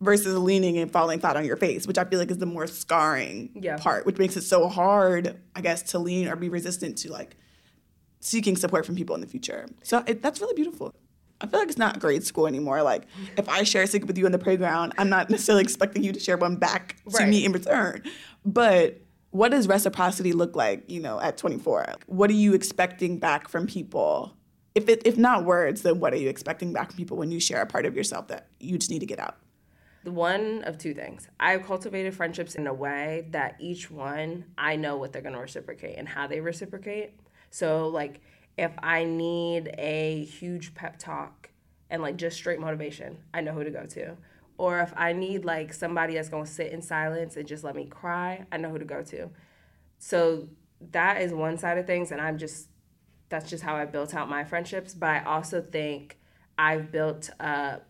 versus 0.00 0.38
leaning 0.38 0.78
and 0.78 0.90
falling 0.90 1.20
flat 1.20 1.36
on 1.36 1.44
your 1.44 1.56
face, 1.56 1.86
which 1.86 1.98
I 1.98 2.04
feel 2.04 2.18
like 2.18 2.30
is 2.30 2.38
the 2.38 2.46
more 2.46 2.66
scarring 2.66 3.50
yeah. 3.54 3.76
part, 3.76 4.06
which 4.06 4.16
makes 4.16 4.36
it 4.36 4.42
so 4.42 4.68
hard, 4.68 5.38
I 5.54 5.60
guess, 5.60 5.82
to 5.90 5.98
lean 5.98 6.28
or 6.28 6.36
be 6.36 6.48
resistant 6.48 6.96
to 6.98 7.12
like 7.12 7.36
seeking 8.20 8.56
support 8.56 8.86
from 8.86 8.96
people 8.96 9.14
in 9.14 9.20
the 9.20 9.26
future. 9.26 9.66
So 9.82 10.02
it, 10.06 10.22
that's 10.22 10.40
really 10.40 10.54
beautiful. 10.54 10.94
I 11.40 11.46
feel 11.46 11.60
like 11.60 11.68
it's 11.68 11.78
not 11.78 11.98
grade 11.98 12.24
school 12.24 12.46
anymore. 12.46 12.82
Like, 12.82 13.04
if 13.36 13.48
I 13.48 13.62
share 13.62 13.82
a 13.82 13.86
secret 13.86 14.06
with 14.06 14.16
you 14.16 14.24
in 14.26 14.32
the 14.32 14.38
playground, 14.38 14.94
I'm 14.96 15.08
not 15.08 15.28
necessarily 15.30 15.62
expecting 15.62 16.02
you 16.02 16.12
to 16.12 16.20
share 16.20 16.36
one 16.36 16.56
back 16.56 16.96
to 17.10 17.18
right. 17.18 17.28
me 17.28 17.44
in 17.44 17.52
return. 17.52 18.02
But 18.44 19.00
what 19.30 19.50
does 19.50 19.68
reciprocity 19.68 20.32
look 20.32 20.56
like, 20.56 20.90
you 20.90 21.00
know, 21.00 21.20
at 21.20 21.36
24? 21.36 21.96
What 22.06 22.30
are 22.30 22.34
you 22.34 22.54
expecting 22.54 23.18
back 23.18 23.48
from 23.48 23.66
people? 23.66 24.34
If, 24.74 24.88
it, 24.88 25.02
if 25.04 25.18
not 25.18 25.44
words, 25.44 25.82
then 25.82 26.00
what 26.00 26.12
are 26.12 26.16
you 26.16 26.28
expecting 26.28 26.72
back 26.72 26.90
from 26.90 26.96
people 26.96 27.16
when 27.16 27.30
you 27.30 27.40
share 27.40 27.60
a 27.60 27.66
part 27.66 27.86
of 27.86 27.94
yourself 27.94 28.28
that 28.28 28.48
you 28.60 28.78
just 28.78 28.90
need 28.90 29.00
to 29.00 29.06
get 29.06 29.18
out? 29.18 29.36
One 30.04 30.62
of 30.64 30.78
two 30.78 30.94
things. 30.94 31.28
I've 31.40 31.64
cultivated 31.66 32.14
friendships 32.14 32.54
in 32.54 32.66
a 32.66 32.72
way 32.72 33.26
that 33.30 33.56
each 33.58 33.90
one, 33.90 34.44
I 34.56 34.76
know 34.76 34.96
what 34.96 35.12
they're 35.12 35.22
going 35.22 35.34
to 35.34 35.40
reciprocate 35.40 35.98
and 35.98 36.08
how 36.08 36.28
they 36.28 36.40
reciprocate. 36.40 37.18
So, 37.56 37.88
like, 37.88 38.20
if 38.58 38.72
I 38.82 39.04
need 39.04 39.74
a 39.78 40.26
huge 40.26 40.74
pep 40.74 40.98
talk 40.98 41.48
and 41.88 42.02
like 42.02 42.16
just 42.16 42.36
straight 42.36 42.60
motivation, 42.60 43.16
I 43.32 43.40
know 43.40 43.52
who 43.52 43.64
to 43.64 43.70
go 43.70 43.86
to. 43.86 44.18
Or 44.58 44.80
if 44.80 44.92
I 44.94 45.14
need 45.14 45.46
like 45.46 45.72
somebody 45.72 46.12
that's 46.14 46.28
gonna 46.28 46.44
sit 46.44 46.70
in 46.70 46.82
silence 46.82 47.34
and 47.38 47.48
just 47.48 47.64
let 47.64 47.74
me 47.74 47.86
cry, 47.86 48.44
I 48.52 48.58
know 48.58 48.68
who 48.68 48.78
to 48.78 48.84
go 48.84 49.02
to. 49.04 49.30
So 49.98 50.50
that 50.90 51.22
is 51.22 51.32
one 51.32 51.56
side 51.56 51.78
of 51.78 51.86
things, 51.86 52.12
and 52.12 52.20
I'm 52.20 52.36
just 52.36 52.68
that's 53.30 53.48
just 53.48 53.62
how 53.62 53.74
I 53.74 53.86
built 53.86 54.14
out 54.14 54.28
my 54.28 54.44
friendships. 54.44 54.92
But 54.92 55.08
I 55.08 55.24
also 55.24 55.62
think 55.62 56.18
I've 56.58 56.92
built 56.92 57.30
up 57.40 57.88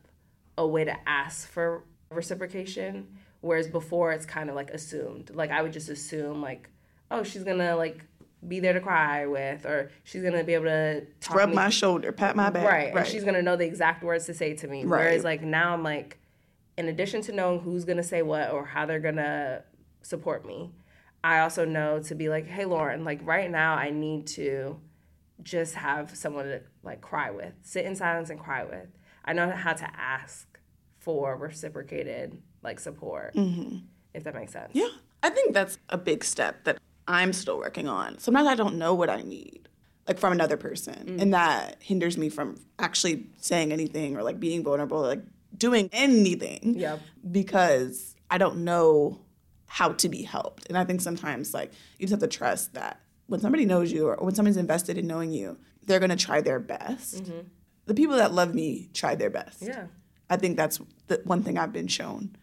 a 0.57 0.65
way 0.65 0.85
to 0.85 0.97
ask 1.09 1.49
for 1.49 1.83
reciprocation, 2.11 3.09
whereas 3.41 3.67
before 3.67 4.13
it's 4.13 4.27
kind 4.27 4.49
of 4.49 4.55
like 4.55 4.71
assumed. 4.71 5.35
Like 5.35 5.51
I 5.51 5.61
would 5.63 5.73
just 5.73 5.89
assume 5.89 6.41
like, 6.41 6.71
oh, 7.11 7.25
she's 7.25 7.43
gonna 7.43 7.75
like 7.75 8.05
be 8.49 8.61
there 8.61 8.73
to 8.73 8.81
cry 8.81 9.27
with, 9.27 9.65
or 9.65 9.91
she's 10.05 10.23
gonna 10.23 10.45
be 10.45 10.55
able 10.55 10.67
to 10.67 11.07
rub 11.33 11.53
my 11.53 11.69
shoulder, 11.69 12.13
pat 12.13 12.37
my 12.37 12.51
back, 12.51 12.65
right. 12.65 12.95
right? 12.95 12.97
And 12.97 13.07
she's 13.07 13.25
gonna 13.25 13.43
know 13.43 13.57
the 13.57 13.65
exact 13.65 14.03
words 14.03 14.27
to 14.27 14.35
say 14.35 14.55
to 14.55 14.69
me. 14.69 14.85
Right. 14.85 15.01
Whereas 15.01 15.25
like 15.25 15.43
now 15.43 15.73
I'm 15.73 15.83
like, 15.83 16.19
in 16.77 16.89
addition 16.89 17.23
to 17.23 17.33
knowing 17.33 17.61
who's 17.61 17.85
gonna 17.85 18.03
say 18.03 18.23
what 18.23 18.51
or 18.51 18.65
how 18.65 18.87
they're 18.87 19.01
gonna 19.01 19.63
support 20.03 20.47
me, 20.47 20.73
I 21.25 21.41
also 21.41 21.65
know 21.65 22.01
to 22.03 22.15
be 22.15 22.29
like, 22.29 22.47
hey 22.47 22.65
Lauren, 22.65 23.05
like 23.05 23.21
right 23.25 23.51
now 23.51 23.75
I 23.75 23.91
need 23.91 24.27
to 24.29 24.79
just 25.43 25.75
have 25.75 26.17
someone 26.17 26.47
to 26.47 26.63
like 26.83 27.01
cry 27.01 27.31
with, 27.31 27.53
sit 27.63 27.85
in 27.85 27.97
silence 27.97 28.31
and 28.31 28.39
cry 28.39 28.65
with. 28.65 28.89
I 29.25 29.33
know 29.33 29.51
how 29.51 29.73
to 29.73 29.91
ask 29.99 30.47
for 30.99 31.37
reciprocated 31.37 32.41
like 32.63 32.81
support, 32.81 33.35
mm-hmm. 33.35 33.79
if 34.15 34.25
that 34.25 34.35
makes 34.35 34.53
sense. 34.53 34.71
Yeah, 34.73 34.89
I 35.23 35.31
think 35.31 35.53
that's 35.53 35.79
a 35.89 35.99
big 35.99 36.25
step 36.25 36.65
that 36.65 36.79
I'm 37.09 37.33
still 37.33 37.59
working 37.59 37.89
on. 37.89 38.19
Sometimes 38.19 38.49
I 38.49 38.55
don't 38.55 38.77
know 38.77 38.95
what 38.95 39.11
I 39.11 39.23
need, 39.23 39.69
like 40.09 40.19
from 40.19 40.33
another 40.33 40.57
person, 40.57 41.17
mm. 41.17 41.23
and 41.23 41.35
that 41.35 41.77
hinders 41.81 42.19
me 42.19 42.29
from 42.29 42.61
actually 42.79 43.27
saying 43.39 43.73
anything 43.73 44.17
or 44.17 44.23
like 44.23 44.41
being 44.41 44.65
vulnerable, 44.65 45.05
or, 45.05 45.09
like 45.09 45.23
doing 45.57 45.89
anything. 45.93 46.75
Yeah. 46.77 46.99
Because 47.31 48.15
I 48.31 48.39
don't 48.39 48.65
know 48.65 49.21
how 49.67 49.93
to 49.93 50.09
be 50.09 50.23
helped, 50.23 50.69
and 50.69 50.79
I 50.79 50.85
think 50.85 51.01
sometimes 51.01 51.55
like 51.55 51.73
you 51.99 52.07
just 52.07 52.21
have 52.21 52.29
to 52.31 52.37
trust 52.37 52.75
that 52.75 53.01
when 53.27 53.41
somebody 53.41 53.65
knows 53.65 53.93
you 53.93 54.09
or 54.09 54.17
when 54.17 54.35
somebody's 54.35 54.57
invested 54.57 54.99
in 54.99 55.07
knowing 55.07 55.33
you, 55.33 55.59
they're 55.85 56.01
gonna 56.01 56.17
try 56.17 56.41
their 56.41 56.61
best. 56.61 57.25
Mm-hmm. 57.25 57.41
The 57.87 57.95
people 57.95 58.17
that 58.17 58.33
love 58.33 58.55
me 58.55 58.89
tried 58.93 59.19
their 59.19 59.31
best. 59.31 59.63
Yeah. 59.63 59.87
I 60.29 60.37
think 60.37 60.57
that's 60.57 60.81
the 61.07 61.21
one 61.25 61.43
thing 61.43 61.57
I've 61.57 61.73
been 61.73 61.87
shown 61.87 62.35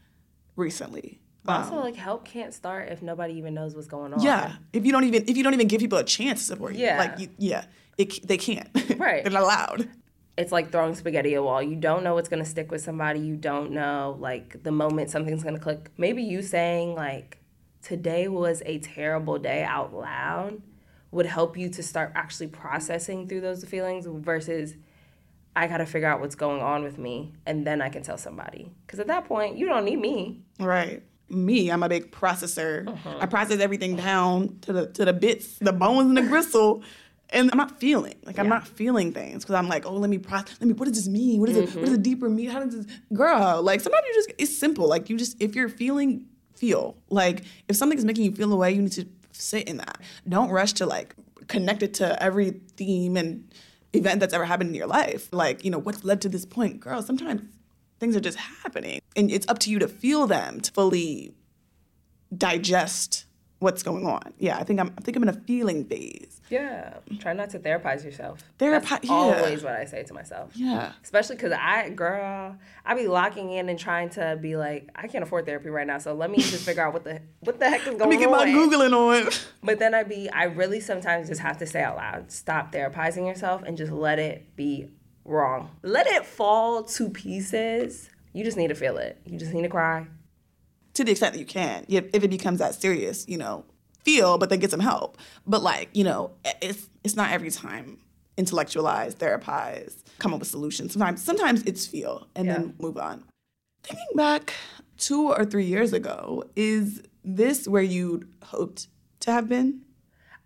recently 0.56 1.20
also, 1.48 1.76
um, 1.76 1.82
like 1.82 1.96
help 1.96 2.26
can't 2.26 2.54
start 2.54 2.90
if 2.90 3.02
nobody 3.02 3.34
even 3.34 3.54
knows 3.54 3.76
what's 3.76 3.88
going 3.88 4.14
on. 4.14 4.22
Yeah, 4.22 4.56
if 4.72 4.86
you 4.86 4.92
don't 4.92 5.04
even 5.04 5.26
if 5.28 5.36
you 5.36 5.44
don't 5.44 5.54
even 5.54 5.68
give 5.68 5.82
people 5.82 5.98
a 5.98 6.04
chance 6.04 6.40
to 6.40 6.46
support 6.46 6.74
you, 6.74 6.86
yeah, 6.86 6.98
like 6.98 7.20
you, 7.20 7.30
yeah, 7.38 7.66
it, 7.98 8.26
they 8.28 8.38
can't. 8.38 8.70
Right, 8.98 9.24
they're 9.24 9.34
not 9.34 9.44
allowed. 9.44 9.90
It's 10.38 10.52
like 10.52 10.72
throwing 10.72 10.96
spaghetti 10.96 11.34
at 11.34 11.40
a 11.40 11.44
wall. 11.44 11.62
You 11.62 11.76
don't 11.76 12.04
know 12.04 12.14
what's 12.14 12.30
gonna 12.30 12.46
stick 12.46 12.72
with 12.72 12.82
somebody. 12.82 13.20
You 13.20 13.36
don't 13.36 13.72
know 13.72 14.18
like 14.20 14.64
the 14.64 14.72
moment 14.72 15.10
something's 15.10 15.44
gonna 15.44 15.60
click. 15.60 15.90
Maybe 15.98 16.24
you 16.24 16.42
saying 16.42 16.96
like 16.96 17.40
today 17.82 18.30
was 18.30 18.64
a 18.66 18.80
terrible 18.80 19.38
day 19.38 19.64
out 19.64 19.94
loud 19.94 20.62
would 21.12 21.26
help 21.26 21.58
you 21.58 21.70
to 21.70 21.84
start 21.84 22.12
actually 22.16 22.48
processing 22.48 23.28
through 23.28 23.42
those 23.42 23.64
feelings 23.66 24.08
versus 24.10 24.76
I 25.56 25.68
got 25.68 25.78
to 25.78 25.86
figure 25.86 26.08
out 26.08 26.20
what's 26.20 26.34
going 26.34 26.62
on 26.62 26.82
with 26.82 26.98
me 26.98 27.34
and 27.46 27.68
then 27.68 27.82
I 27.82 27.90
can 27.90 28.02
tell 28.02 28.18
somebody. 28.18 28.72
Because 28.88 29.00
at 29.00 29.06
that 29.08 29.26
point, 29.26 29.56
you 29.56 29.68
don't 29.68 29.86
need 29.86 30.00
me. 30.00 30.42
Right 30.60 31.04
me. 31.30 31.72
I'm 31.72 31.84
a 31.84 31.90
big 31.90 32.12
processor. 32.12 32.88
Uh-huh. 32.88 33.18
I 33.20 33.26
process 33.26 33.60
everything 33.60 33.96
down 33.96 34.60
to 34.62 34.74
the 34.74 34.88
to 34.88 35.06
the 35.06 35.14
bits, 35.14 35.58
the 35.60 35.74
bones 35.74 36.08
and 36.08 36.18
the 36.18 36.24
gristle. 36.24 36.84
And 37.30 37.50
I'm 37.52 37.58
not 37.58 37.80
feeling 37.80 38.16
like 38.26 38.36
yeah. 38.36 38.44
I'm 38.44 38.50
not 38.50 38.68
feeling 38.68 39.12
things 39.12 39.44
because 39.44 39.56
I'm 39.56 39.68
like, 39.68 39.88
oh, 39.88 39.94
let 39.94 40.10
me 40.10 40.20
process. 40.20 40.58
Let 40.60 40.68
me. 40.68 40.74
What 40.74 40.88
does 40.88 40.98
this 40.98 41.08
mean? 41.08 41.40
What 41.40 41.50
is 41.50 41.58
mm-hmm. 41.58 41.78
it? 41.78 41.82
What 41.82 41.88
is 41.88 41.96
a 41.96 41.98
deeper 41.98 42.30
meaning? 42.30 42.52
How 42.52 42.60
does 42.60 42.76
this, 42.76 42.98
girl? 43.12 43.62
Like 43.62 43.82
sometimes 43.82 44.04
you 44.08 44.14
just 44.14 44.34
it's 44.38 44.58
simple. 44.58 44.88
Like 44.88 45.10
you 45.10 45.18
just 45.18 45.42
if 45.42 45.56
you're 45.56 45.70
feeling, 45.70 46.28
feel. 46.56 46.96
Like 47.10 47.44
if 47.68 47.76
something's 47.76 48.06
making 48.06 48.26
you 48.26 48.32
feel 48.32 48.54
a 48.54 48.56
way, 48.56 48.72
you 48.72 48.82
need 48.82 48.92
to 48.94 49.08
sit 49.32 49.68
in 49.68 49.78
that. 49.78 50.00
Don't 50.28 50.50
rush 50.50 50.74
to 50.74 50.86
like 50.86 51.16
connect 51.48 51.84
it 51.84 51.94
to 51.96 52.22
every 52.22 52.52
theme 52.78 53.18
and 53.18 53.52
event 53.94 54.20
that's 54.20 54.34
ever 54.34 54.46
happened 54.46 54.70
in 54.70 54.76
your 54.76 54.88
life. 54.88 55.30
Like 55.34 55.66
you 55.66 55.72
know 55.72 55.80
what's 55.80 56.04
led 56.04 56.22
to 56.22 56.30
this 56.30 56.46
point, 56.46 56.80
girl. 56.80 57.02
Sometimes 57.02 57.42
things 58.04 58.16
are 58.18 58.20
just 58.20 58.38
happening. 58.38 59.00
And 59.16 59.32
it's 59.32 59.48
up 59.48 59.60
to 59.60 59.70
you 59.70 59.80
to 59.80 59.88
feel 59.88 60.28
them, 60.28 60.60
to 60.60 60.72
fully 60.72 61.34
digest 62.36 63.26
what's 63.60 63.82
going 63.82 64.06
on. 64.06 64.34
Yeah, 64.40 64.58
I 64.58 64.64
think 64.66 64.82
I'm 64.82 64.94
I 64.98 65.02
think 65.02 65.16
I'm 65.16 65.24
in 65.24 65.30
a 65.30 65.40
feeling 65.48 65.86
phase. 65.86 66.42
Yeah. 66.50 66.96
Try 67.20 67.32
not 67.32 67.50
to 67.52 67.60
therapize 67.60 68.04
yourself. 68.04 68.44
Therapi- 68.60 68.90
That's 68.90 69.06
yeah. 69.06 69.14
always 69.14 69.64
what 69.64 69.74
I 69.74 69.86
say 69.86 70.04
to 70.04 70.14
myself. 70.14 70.52
Yeah. 70.54 70.92
Especially 71.02 71.38
because 71.38 71.54
I, 71.54 71.90
girl, 71.90 72.58
I 72.86 72.94
be 72.94 73.08
locking 73.08 73.52
in 73.52 73.70
and 73.70 73.80
trying 73.80 74.10
to 74.12 74.38
be 74.40 74.58
like, 74.58 74.90
I 74.94 75.08
can't 75.08 75.24
afford 75.24 75.46
therapy 75.46 75.70
right 75.70 75.88
now, 75.88 75.98
so 75.98 76.14
let 76.14 76.30
me 76.30 76.38
just 76.38 76.66
figure 76.66 76.84
out 76.84 76.92
what 76.94 77.06
the 77.06 77.22
what 77.40 77.60
the 77.60 77.70
heck 77.70 77.82
is 77.88 77.96
going 77.96 78.02
on. 78.02 78.10
Let 78.10 78.10
me 78.10 78.18
get 78.18 78.28
on. 78.28 78.32
my 78.32 78.46
googling 78.46 78.94
on. 78.94 79.32
But 79.64 79.80
then 79.80 79.96
I 79.96 80.04
be, 80.04 80.30
I 80.30 80.44
really 80.44 80.82
sometimes 80.82 81.30
just 81.30 81.40
have 81.40 81.58
to 81.60 81.66
say 81.66 81.82
out 81.82 81.96
loud, 81.96 82.32
stop 82.32 82.74
therapizing 82.74 83.26
yourself 83.26 83.64
and 83.66 83.78
just 83.78 83.94
let 83.94 84.20
it 84.20 84.56
be 84.58 84.90
wrong. 85.26 85.70
Let 85.84 86.08
it 86.08 86.26
fall 86.26 86.84
to 86.84 87.10
pieces. 87.10 88.10
You 88.34 88.44
just 88.44 88.58
need 88.58 88.70
to 88.70 88.76
feel 88.76 88.98
it. 88.98 89.20
You 89.26 89.38
just 89.38 89.54
need 89.54 89.62
to 89.64 89.70
cry. 89.70 90.08
to 90.96 91.04
the 91.04 91.12
extent 91.12 91.34
that 91.34 91.40
you 91.40 91.46
can. 91.46 91.86
If 91.88 92.06
if 92.14 92.24
it 92.24 92.30
becomes 92.30 92.60
that 92.60 92.76
serious, 92.76 93.28
you 93.28 93.38
know, 93.38 93.66
feel, 94.04 94.38
but 94.38 94.50
then 94.50 94.60
get 94.60 94.72
some 94.72 94.80
help. 94.80 95.18
But 95.48 95.62
like, 95.64 95.90
you 95.94 96.04
know, 96.04 96.32
it's 96.62 96.90
it's 97.04 97.16
not 97.16 97.32
every 97.32 97.50
time 97.52 98.00
intellectualize, 98.38 99.14
therapize, 99.16 99.94
come 100.20 100.34
up 100.34 100.40
with 100.40 100.50
solutions. 100.50 100.94
Sometimes 100.94 101.24
sometimes 101.24 101.64
it's 101.64 101.86
feel 101.88 102.28
and 102.36 102.46
Yeah. 102.48 102.54
then 102.54 102.74
move 102.80 102.98
on. 102.98 103.24
Thinking 103.84 104.16
back 104.16 104.54
two 104.98 105.30
or 105.30 105.46
three 105.46 105.66
years 105.66 105.94
ago, 105.94 106.44
is 106.56 107.02
this 107.24 107.68
where 107.68 107.84
you 107.84 108.24
hoped 108.44 108.88
to 109.22 109.32
have 109.32 109.48
been? 109.50 109.82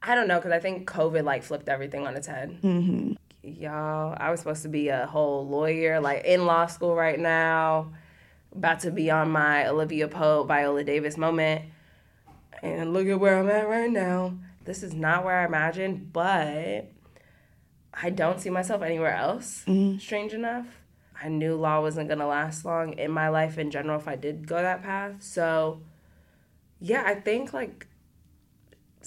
I 0.03 0.15
don't 0.15 0.27
know 0.27 0.38
because 0.38 0.51
I 0.51 0.60
think 0.60 0.88
COVID 0.89 1.24
like 1.24 1.43
flipped 1.43 1.69
everything 1.69 2.05
on 2.07 2.15
its 2.15 2.27
head. 2.27 2.60
Mm-hmm. 2.62 3.13
Y'all, 3.48 4.16
I 4.20 4.30
was 4.30 4.42
supposed 4.42 4.63
to 4.63 4.70
be 4.70 4.89
a 4.89 5.06
whole 5.06 5.48
lawyer, 5.48 6.01
like 6.01 6.25
in 6.25 6.46
law 6.46 6.66
school 6.66 6.96
right 6.96 7.18
now, 7.18 7.94
about 8.54 8.82
to 8.82 8.92
be 8.92 9.10
on 9.10 9.32
my 9.32 9.68
Olivia 9.68 10.10
Pope, 10.10 10.50
Viola 10.50 10.84
Davis 10.84 11.18
moment. 11.18 11.62
And 12.62 12.94
look 12.94 13.08
at 13.08 13.20
where 13.20 13.39
I'm 13.39 13.50
at 13.50 13.70
right 13.70 13.89
now. 13.89 14.34
This 14.66 14.84
is 14.84 14.94
not 14.94 15.24
where 15.24 15.39
I 15.39 15.46
imagined, 15.46 16.12
but 16.12 16.92
I 17.94 18.10
don't 18.10 18.42
see 18.42 18.50
myself 18.50 18.82
anywhere 18.82 19.16
else, 19.16 19.63
mm-hmm. 19.66 19.98
strange 20.00 20.34
enough. 20.34 20.68
I 21.24 21.30
knew 21.30 21.56
law 21.56 21.82
wasn't 21.82 22.10
gonna 22.10 22.27
last 22.27 22.66
long 22.66 22.94
in 22.94 23.12
my 23.12 23.30
life 23.30 23.58
in 23.58 23.72
general 23.72 23.98
if 23.98 24.08
I 24.08 24.18
did 24.18 24.46
go 24.46 24.62
that 24.62 24.84
path. 24.84 25.24
So, 25.24 25.82
yeah, 26.82 27.04
I 27.06 27.16
think 27.16 27.54
like 27.54 27.88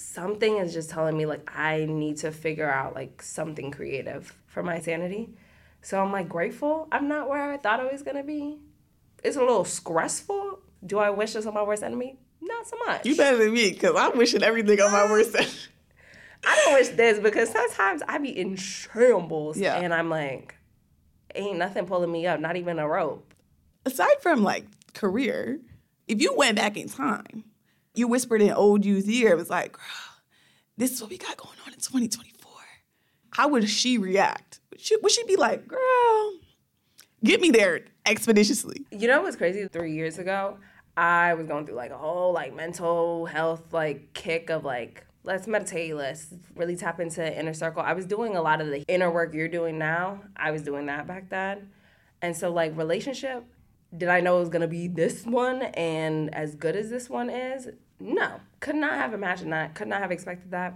something 0.01 0.57
is 0.57 0.73
just 0.73 0.89
telling 0.89 1.15
me 1.17 1.25
like 1.25 1.49
I 1.57 1.85
need 1.85 2.17
to 2.17 2.31
figure 2.31 2.69
out 2.69 2.95
like 2.95 3.21
something 3.21 3.71
creative 3.71 4.35
for 4.47 4.63
my 4.63 4.79
sanity. 4.79 5.29
So 5.81 6.01
I'm 6.01 6.11
like 6.11 6.27
grateful. 6.29 6.87
I'm 6.91 7.07
not 7.07 7.29
where 7.29 7.51
I 7.51 7.57
thought 7.57 7.79
I 7.79 7.91
was 7.91 8.01
gonna 8.03 8.23
be. 8.23 8.57
It's 9.23 9.37
a 9.37 9.39
little 9.41 9.65
stressful. 9.65 10.59
Do 10.85 10.97
I 10.99 11.09
wish 11.11 11.33
this 11.33 11.45
on 11.45 11.53
my 11.53 11.63
worst 11.63 11.83
enemy? 11.83 12.17
Not 12.41 12.67
so 12.67 12.75
much. 12.87 13.05
You 13.05 13.15
better 13.15 13.37
than 13.37 13.53
me, 13.53 13.69
because 13.71 13.95
I'm 13.95 14.17
wishing 14.17 14.41
everything 14.43 14.79
on 14.81 14.91
my 14.91 15.09
worst 15.09 15.35
end. 15.35 15.55
I 16.43 16.55
don't 16.65 16.73
wish 16.73 16.89
this 16.89 17.19
because 17.19 17.49
sometimes 17.49 18.01
I 18.07 18.17
be 18.17 18.29
in 18.37 18.55
shambles 18.55 19.57
Yeah. 19.59 19.77
and 19.79 19.93
I'm 19.93 20.09
like, 20.09 20.55
ain't 21.35 21.59
nothing 21.59 21.85
pulling 21.85 22.11
me 22.11 22.25
up, 22.25 22.39
not 22.39 22.55
even 22.57 22.79
a 22.79 22.87
rope. 22.87 23.33
Aside 23.85 24.21
from 24.21 24.43
like 24.43 24.65
career, 24.95 25.59
if 26.07 26.19
you 26.19 26.35
went 26.35 26.55
back 26.57 26.77
in 26.77 26.89
time, 26.89 27.43
you 27.93 28.07
whispered 28.07 28.41
in 28.41 28.51
old 28.51 28.85
youth 28.85 29.07
ear, 29.07 29.31
it 29.31 29.37
was 29.37 29.49
like, 29.49 29.73
girl, 29.73 29.81
this 30.77 30.91
is 30.91 31.01
what 31.01 31.09
we 31.09 31.17
got 31.17 31.37
going 31.37 31.57
on 31.65 31.73
in 31.73 31.79
2024. 31.79 32.51
How 33.31 33.47
would 33.47 33.67
she 33.69 33.97
react? 33.97 34.59
Would 34.71 34.81
she, 34.81 34.95
would 34.97 35.11
she 35.11 35.23
be 35.25 35.35
like, 35.35 35.67
girl, 35.67 36.33
get 37.23 37.41
me 37.41 37.49
there 37.51 37.85
expeditiously? 38.05 38.85
You 38.91 39.07
know 39.07 39.21
what's 39.21 39.35
crazy? 39.35 39.67
Three 39.67 39.93
years 39.93 40.17
ago, 40.17 40.57
I 40.97 41.33
was 41.33 41.47
going 41.47 41.65
through 41.65 41.75
like 41.75 41.91
a 41.91 41.97
whole 41.97 42.33
like 42.33 42.55
mental 42.55 43.25
health 43.25 43.73
like 43.73 44.13
kick 44.13 44.49
of 44.49 44.65
like 44.65 45.05
let's 45.23 45.47
meditate, 45.47 45.95
let's 45.95 46.33
really 46.55 46.75
tap 46.75 46.99
into 46.99 47.39
inner 47.39 47.53
circle. 47.53 47.81
I 47.81 47.93
was 47.93 48.05
doing 48.05 48.35
a 48.35 48.41
lot 48.41 48.59
of 48.61 48.67
the 48.67 48.83
inner 48.87 49.11
work 49.11 49.33
you're 49.33 49.47
doing 49.47 49.77
now. 49.77 50.23
I 50.35 50.51
was 50.51 50.63
doing 50.63 50.87
that 50.87 51.07
back 51.07 51.29
then, 51.29 51.69
and 52.21 52.35
so 52.35 52.51
like 52.51 52.77
relationship. 52.77 53.45
Did 53.95 54.09
I 54.09 54.21
know 54.21 54.37
it 54.37 54.39
was 54.39 54.49
gonna 54.49 54.67
be 54.67 54.87
this 54.87 55.25
one 55.25 55.63
and 55.63 56.33
as 56.33 56.55
good 56.55 56.75
as 56.75 56.89
this 56.89 57.09
one 57.09 57.29
is? 57.29 57.69
No, 57.99 58.39
could 58.59 58.75
not 58.75 58.93
have 58.93 59.13
imagined 59.13 59.53
that. 59.53 59.75
Could 59.75 59.87
not 59.87 60.01
have 60.01 60.11
expected 60.11 60.51
that. 60.51 60.73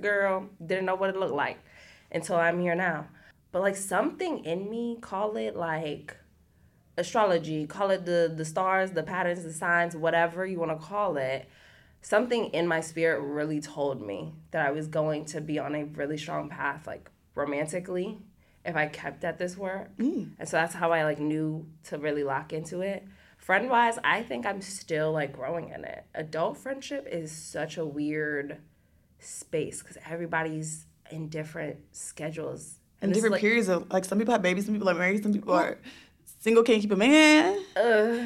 Girl, 0.00 0.48
didn't 0.64 0.84
know 0.84 0.94
what 0.94 1.10
it 1.10 1.16
looked 1.16 1.34
like 1.34 1.58
until 2.12 2.36
I'm 2.36 2.60
here 2.60 2.74
now. 2.74 3.08
But 3.52 3.62
like 3.62 3.76
something 3.76 4.44
in 4.44 4.70
me, 4.70 4.98
call 5.00 5.36
it 5.36 5.56
like 5.56 6.16
astrology, 6.96 7.66
call 7.66 7.90
it 7.90 8.04
the 8.04 8.32
the 8.34 8.44
stars, 8.44 8.92
the 8.92 9.02
patterns, 9.02 9.42
the 9.42 9.52
signs, 9.52 9.96
whatever 9.96 10.46
you 10.46 10.58
want 10.58 10.78
to 10.78 10.86
call 10.86 11.16
it. 11.16 11.48
Something 12.02 12.46
in 12.46 12.66
my 12.66 12.80
spirit 12.80 13.20
really 13.20 13.60
told 13.60 14.00
me 14.00 14.32
that 14.52 14.66
I 14.66 14.70
was 14.70 14.86
going 14.86 15.26
to 15.26 15.40
be 15.40 15.58
on 15.58 15.74
a 15.74 15.84
really 15.84 16.16
strong 16.16 16.48
path, 16.48 16.86
like 16.86 17.10
romantically, 17.34 18.18
if 18.64 18.76
I 18.76 18.86
kept 18.86 19.24
at 19.24 19.38
this 19.38 19.56
work. 19.56 19.96
Mm. 19.98 20.32
And 20.38 20.48
so 20.48 20.56
that's 20.56 20.74
how 20.74 20.92
I 20.92 21.04
like 21.04 21.18
knew 21.18 21.66
to 21.84 21.98
really 21.98 22.24
lock 22.24 22.52
into 22.52 22.80
it. 22.80 23.06
Friend 23.38 23.70
wise, 23.70 23.98
I 24.04 24.22
think 24.22 24.44
I'm 24.44 24.60
still 24.60 25.12
like 25.12 25.32
growing 25.32 25.70
in 25.70 25.84
it. 25.84 26.04
Adult 26.14 26.58
friendship 26.58 27.08
is 27.10 27.32
such 27.32 27.78
a 27.78 27.84
weird 27.84 28.58
space 29.18 29.82
because 29.82 29.96
everybody's 30.08 30.86
in 31.10 31.28
different 31.28 31.78
schedules. 31.92 32.78
And 33.02 33.12
is, 33.12 33.16
different 33.16 33.32
like- 33.32 33.40
periods 33.40 33.68
of 33.68 33.90
like 33.90 34.04
some 34.04 34.18
people 34.18 34.32
have 34.32 34.42
babies, 34.42 34.66
some 34.66 34.74
people 34.74 34.90
are 34.90 34.94
married, 34.94 35.22
some 35.22 35.32
people 35.32 35.54
are 35.54 35.78
single, 36.40 36.62
can't 36.62 36.82
keep 36.82 36.92
a 36.92 36.96
man. 36.96 37.58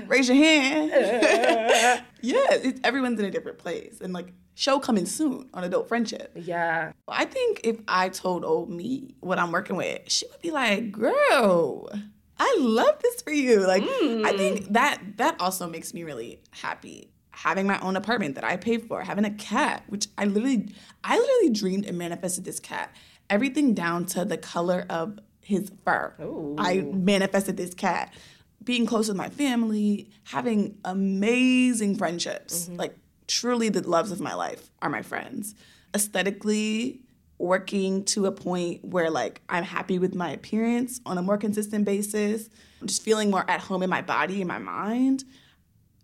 Raise 0.08 0.28
your 0.28 0.36
hand. 0.36 0.90
yeah, 2.20 2.46
it's, 2.50 2.80
everyone's 2.82 3.20
in 3.20 3.26
a 3.26 3.30
different 3.30 3.58
place. 3.58 4.00
And 4.00 4.12
like, 4.12 4.32
show 4.54 4.78
coming 4.78 5.06
soon 5.06 5.48
on 5.52 5.64
adult 5.64 5.88
friendship. 5.88 6.32
Yeah. 6.34 6.92
I 7.08 7.24
think 7.24 7.60
if 7.64 7.78
I 7.88 8.08
told 8.08 8.44
old 8.44 8.70
me 8.70 9.14
what 9.20 9.38
I'm 9.38 9.52
working 9.52 9.76
with, 9.76 10.00
she 10.06 10.26
would 10.30 10.40
be 10.40 10.50
like, 10.50 10.92
"Girl, 10.92 11.90
I 12.38 12.56
love 12.58 12.98
this 13.02 13.22
for 13.22 13.32
you." 13.32 13.66
Like, 13.66 13.82
I 13.82 13.86
mm. 13.86 14.36
think 14.36 14.72
that 14.72 15.00
that 15.16 15.40
also 15.40 15.68
makes 15.68 15.92
me 15.92 16.04
really 16.04 16.40
happy. 16.50 17.10
Having 17.30 17.66
my 17.66 17.80
own 17.80 17.96
apartment 17.96 18.36
that 18.36 18.44
I 18.44 18.56
paid 18.56 18.86
for, 18.86 19.02
having 19.02 19.24
a 19.24 19.30
cat, 19.30 19.82
which 19.88 20.06
I 20.16 20.24
literally, 20.24 20.68
I 21.02 21.18
literally 21.18 21.50
dreamed 21.50 21.84
and 21.84 21.98
manifested 21.98 22.44
this 22.44 22.60
cat. 22.60 22.94
Everything 23.28 23.74
down 23.74 24.06
to 24.06 24.24
the 24.24 24.36
color 24.36 24.86
of 24.88 25.18
his 25.40 25.72
fur. 25.84 26.14
Ooh. 26.20 26.54
I 26.58 26.82
manifested 26.82 27.56
this 27.56 27.74
cat. 27.74 28.14
Being 28.62 28.86
close 28.86 29.08
with 29.08 29.16
my 29.16 29.28
family, 29.28 30.10
having 30.22 30.78
amazing 30.84 31.96
friendships, 31.96 32.64
mm-hmm. 32.64 32.76
like 32.76 32.96
truly 33.26 33.68
the 33.68 33.88
loves 33.88 34.10
of 34.12 34.20
my 34.20 34.34
life 34.34 34.70
are 34.82 34.88
my 34.90 35.02
friends. 35.02 35.54
Aesthetically, 35.94 37.00
working 37.38 38.04
to 38.04 38.26
a 38.26 38.32
point 38.32 38.84
where 38.84 39.10
like 39.10 39.42
I'm 39.48 39.64
happy 39.64 39.98
with 39.98 40.14
my 40.14 40.30
appearance 40.30 41.00
on 41.04 41.18
a 41.18 41.22
more 41.22 41.36
consistent 41.36 41.84
basis, 41.84 42.48
I'm 42.80 42.86
just 42.86 43.02
feeling 43.02 43.30
more 43.30 43.48
at 43.48 43.60
home 43.60 43.82
in 43.82 43.90
my 43.90 44.02
body 44.02 44.40
and 44.40 44.48
my 44.48 44.58
mind. 44.58 45.24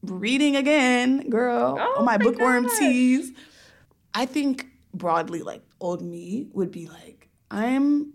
Reading 0.03 0.57
again, 0.57 1.29
girl, 1.29 1.77
Oh 1.79 1.99
on 1.99 2.05
my 2.05 2.17
my 2.17 2.25
bookworm 2.25 2.67
gosh. 2.67 2.79
teas. 2.79 3.33
I 4.15 4.27
think 4.27 4.67
broadly, 4.95 5.43
like 5.43 5.63
old 5.81 6.03
me 6.03 6.49
would 6.53 6.71
be 6.71 6.89
like, 6.89 7.29
I'm 7.51 8.15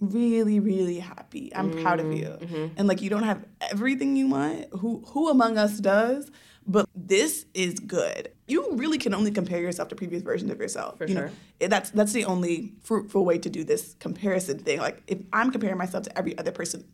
really, 0.00 0.60
really 0.60 0.98
happy. 0.98 1.54
I'm 1.54 1.72
proud 1.82 2.00
of 2.00 2.12
you. 2.12 2.26
Mm-hmm. 2.26 2.66
And 2.76 2.86
like 2.88 3.02
you 3.02 3.10
don't 3.10 3.24
have 3.24 3.44
everything 3.72 4.16
you 4.16 4.28
want. 4.28 4.66
Who 4.78 5.02
who 5.08 5.28
among 5.28 5.58
us 5.58 5.78
does? 5.78 6.30
But 6.66 6.88
this 6.94 7.46
is 7.54 7.78
good. 7.78 8.32
You 8.48 8.72
really 8.72 8.98
can 8.98 9.14
only 9.14 9.30
compare 9.30 9.60
yourself 9.60 9.88
to 9.90 9.94
previous 9.94 10.22
versions 10.22 10.50
of 10.50 10.58
yourself. 10.58 10.98
For 10.98 11.06
you 11.06 11.14
sure. 11.14 11.30
Know, 11.60 11.68
that's 11.68 11.90
that's 11.90 12.12
the 12.12 12.24
only 12.24 12.72
fruitful 12.82 13.24
way 13.24 13.38
to 13.38 13.48
do 13.48 13.62
this 13.62 13.94
comparison 14.00 14.58
thing. 14.58 14.80
Like 14.80 15.02
if 15.06 15.18
I'm 15.32 15.50
comparing 15.50 15.78
myself 15.78 16.04
to 16.04 16.18
every 16.18 16.36
other 16.38 16.50
person, 16.50 16.84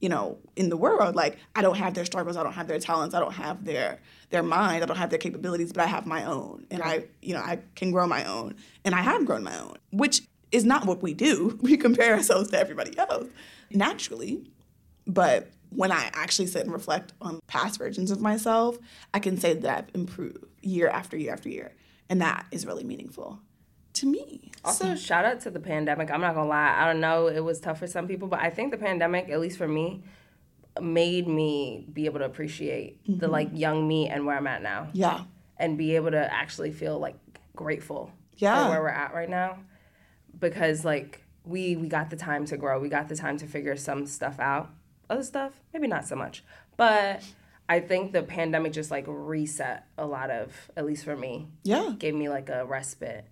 you 0.00 0.08
know, 0.08 0.38
in 0.56 0.70
the 0.70 0.76
world, 0.76 1.14
like 1.14 1.38
I 1.54 1.62
don't 1.62 1.76
have 1.76 1.94
their 1.94 2.06
struggles, 2.06 2.36
I 2.36 2.42
don't 2.42 2.54
have 2.54 2.68
their 2.68 2.78
talents, 2.78 3.14
I 3.14 3.20
don't 3.20 3.34
have 3.34 3.64
their 3.64 4.00
their 4.30 4.42
mind, 4.42 4.82
I 4.82 4.86
don't 4.86 4.96
have 4.96 5.10
their 5.10 5.18
capabilities, 5.18 5.72
but 5.72 5.82
I 5.82 5.86
have 5.86 6.06
my 6.06 6.24
own. 6.24 6.66
And 6.70 6.82
I, 6.82 7.04
you 7.20 7.34
know, 7.34 7.40
I 7.40 7.58
can 7.74 7.90
grow 7.90 8.06
my 8.06 8.24
own. 8.24 8.54
And 8.84 8.94
I 8.94 9.02
have 9.02 9.26
grown 9.26 9.42
my 9.42 9.58
own, 9.58 9.76
which 9.90 10.22
is 10.52 10.64
not 10.64 10.86
what 10.86 11.02
we 11.02 11.14
do. 11.14 11.58
We 11.62 11.76
compare 11.76 12.14
ourselves 12.14 12.50
to 12.50 12.58
everybody 12.58 12.96
else 12.98 13.28
naturally. 13.70 14.50
But 15.06 15.50
when 15.70 15.92
I 15.92 16.10
actually 16.14 16.46
sit 16.46 16.62
and 16.64 16.72
reflect 16.72 17.12
on 17.20 17.40
past 17.46 17.78
versions 17.78 18.10
of 18.10 18.20
myself, 18.20 18.78
I 19.12 19.18
can 19.18 19.38
say 19.38 19.54
that 19.54 19.78
I've 19.78 19.94
improved 19.94 20.44
year 20.62 20.88
after 20.88 21.16
year 21.16 21.32
after 21.32 21.48
year. 21.48 21.72
And 22.08 22.20
that 22.22 22.46
is 22.50 22.64
really 22.64 22.84
meaningful 22.84 23.40
to 23.94 24.06
me. 24.06 24.50
Also, 24.64 24.94
shout 24.94 25.24
out 25.24 25.40
to 25.40 25.50
the 25.50 25.60
pandemic. 25.60 26.10
I'm 26.10 26.20
not 26.20 26.34
gonna 26.34 26.48
lie. 26.48 26.74
I 26.78 26.86
don't 26.86 27.00
know. 27.00 27.26
It 27.26 27.40
was 27.40 27.60
tough 27.60 27.78
for 27.78 27.86
some 27.86 28.06
people, 28.08 28.28
but 28.28 28.40
I 28.40 28.50
think 28.50 28.70
the 28.70 28.78
pandemic, 28.78 29.28
at 29.28 29.40
least 29.40 29.58
for 29.58 29.68
me, 29.68 30.02
made 30.80 31.26
me 31.26 31.86
be 31.92 32.06
able 32.06 32.20
to 32.20 32.24
appreciate 32.24 33.04
the 33.04 33.12
mm-hmm. 33.12 33.32
like 33.32 33.48
young 33.52 33.86
me 33.86 34.08
and 34.08 34.24
where 34.24 34.36
I'm 34.36 34.46
at 34.46 34.62
now, 34.62 34.88
Yeah. 34.92 35.24
and 35.56 35.76
be 35.76 35.96
able 35.96 36.12
to 36.12 36.32
actually 36.32 36.72
feel 36.72 36.98
like 36.98 37.16
grateful 37.56 38.12
Yeah. 38.36 38.64
for 38.64 38.70
where 38.70 38.82
we're 38.82 38.88
at 38.88 39.12
right 39.14 39.28
now, 39.28 39.58
because 40.38 40.84
like 40.84 41.24
we 41.44 41.76
we 41.76 41.88
got 41.88 42.10
the 42.10 42.16
time 42.16 42.44
to 42.46 42.56
grow. 42.56 42.78
We 42.80 42.88
got 42.88 43.08
the 43.08 43.16
time 43.16 43.36
to 43.38 43.46
figure 43.46 43.76
some 43.76 44.06
stuff 44.06 44.38
out. 44.38 44.70
Other 45.10 45.22
stuff, 45.22 45.52
maybe 45.72 45.86
not 45.88 46.06
so 46.06 46.16
much, 46.16 46.44
but 46.76 47.22
I 47.68 47.80
think 47.80 48.12
the 48.12 48.22
pandemic 48.22 48.72
just 48.72 48.90
like 48.90 49.04
reset 49.08 49.86
a 49.96 50.06
lot 50.06 50.30
of, 50.30 50.70
at 50.76 50.84
least 50.86 51.04
for 51.04 51.16
me, 51.16 51.48
Yeah. 51.64 51.94
gave 51.98 52.14
me 52.14 52.28
like 52.28 52.48
a 52.50 52.64
respite. 52.64 53.24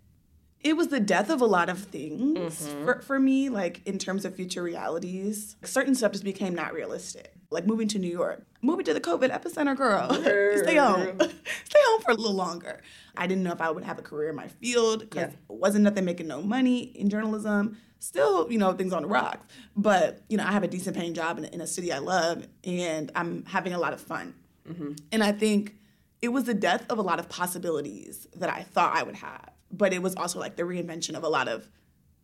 It 0.63 0.77
was 0.77 0.89
the 0.89 1.01
death 1.01 1.31
of 1.31 1.41
a 1.41 1.47
lot 1.47 1.69
of 1.69 1.79
things 1.85 2.67
Mm-hmm. 2.67 2.85
for, 2.85 3.01
for 3.03 3.19
me, 3.21 3.51
like 3.51 3.83
in 3.87 3.99
terms 3.99 4.25
of 4.25 4.35
future 4.35 4.63
realities. 4.63 5.57
Certain 5.63 5.95
stuff 5.95 6.13
just 6.13 6.25
became 6.25 6.55
not 6.55 6.73
realistic. 6.73 7.35
Like 7.51 7.67
moving 7.67 7.87
to 7.89 7.99
New 7.99 8.11
York, 8.11 8.45
moving 8.61 8.85
to 8.87 8.95
the 8.95 9.01
COVID 9.01 9.31
epicenter, 9.31 9.77
girl. 9.77 10.13
Stay 10.63 10.77
home. 10.77 11.19
Stay 11.65 11.79
home 11.87 12.01
for 12.03 12.11
a 12.11 12.15
little 12.15 12.35
longer. 12.35 12.83
I 13.17 13.27
didn't 13.27 13.45
know 13.45 13.53
if 13.53 13.61
I 13.61 13.71
would 13.71 13.85
have 13.85 13.99
a 13.99 14.03
career 14.03 14.31
in 14.31 14.37
my 14.37 14.49
field 14.49 15.01
because 15.01 15.31
Yeah. 15.33 15.37
wasn't 15.49 15.85
nothing 15.85 16.05
making 16.05 16.27
no 16.27 16.43
money 16.43 16.81
in 16.81 17.09
journalism. 17.09 17.79
Still, 17.99 18.51
you 18.51 18.59
know, 18.59 18.73
things 18.73 18.93
on 18.93 19.03
the 19.03 19.09
rocks. 19.09 19.47
But, 19.77 20.21
you 20.29 20.37
know, 20.37 20.45
I 20.45 20.53
have 20.53 20.63
a 20.65 20.69
decent 20.69 20.97
paying 20.97 21.15
job 21.15 21.39
in, 21.39 21.45
in 21.47 21.61
a 21.61 21.67
city 21.67 21.93
I 21.93 21.99
love 21.99 22.47
and 22.65 23.11
I'm 23.15 23.45
having 23.47 23.73
a 23.73 23.79
lot 23.79 23.93
of 23.93 24.01
fun. 24.01 24.35
Mm-hmm. 24.69 24.93
And 25.13 25.23
I 25.23 25.33
think 25.33 25.75
it 26.21 26.29
was 26.29 26.45
the 26.45 26.55
death 26.55 26.85
of 26.91 26.99
a 26.99 27.03
lot 27.03 27.19
of 27.21 27.29
possibilities 27.29 28.27
that 28.37 28.51
I 28.51 28.63
thought 28.63 28.97
I 28.97 29.03
would 29.03 29.17
have. 29.17 29.51
But 29.71 29.93
it 29.93 30.03
was 30.03 30.15
also 30.17 30.39
like 30.41 30.57
the 30.57 30.63
reinvention 30.65 31.15
of 31.17 31.23
a 31.25 31.29
lot 31.29 31.49
of 31.49 31.69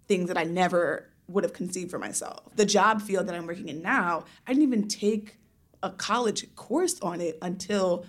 things 0.08 0.28
that 0.28 0.37
I 0.38 0.44
never 0.44 1.08
would 1.33 1.45
have 1.45 1.53
conceived 1.53 1.90
for 1.90 1.99
myself. 1.99 2.45
The 2.57 2.66
job 2.66 3.03
field 3.03 3.27
that 3.27 3.35
I'm 3.35 3.47
working 3.47 3.68
in 3.68 3.83
now, 3.83 4.25
I 4.47 4.53
didn't 4.53 4.64
even 4.64 4.88
take 4.88 5.38
a 5.83 5.90
college 5.90 6.55
course 6.55 7.01
on 7.01 7.21
it 7.21 7.38
until 7.42 8.07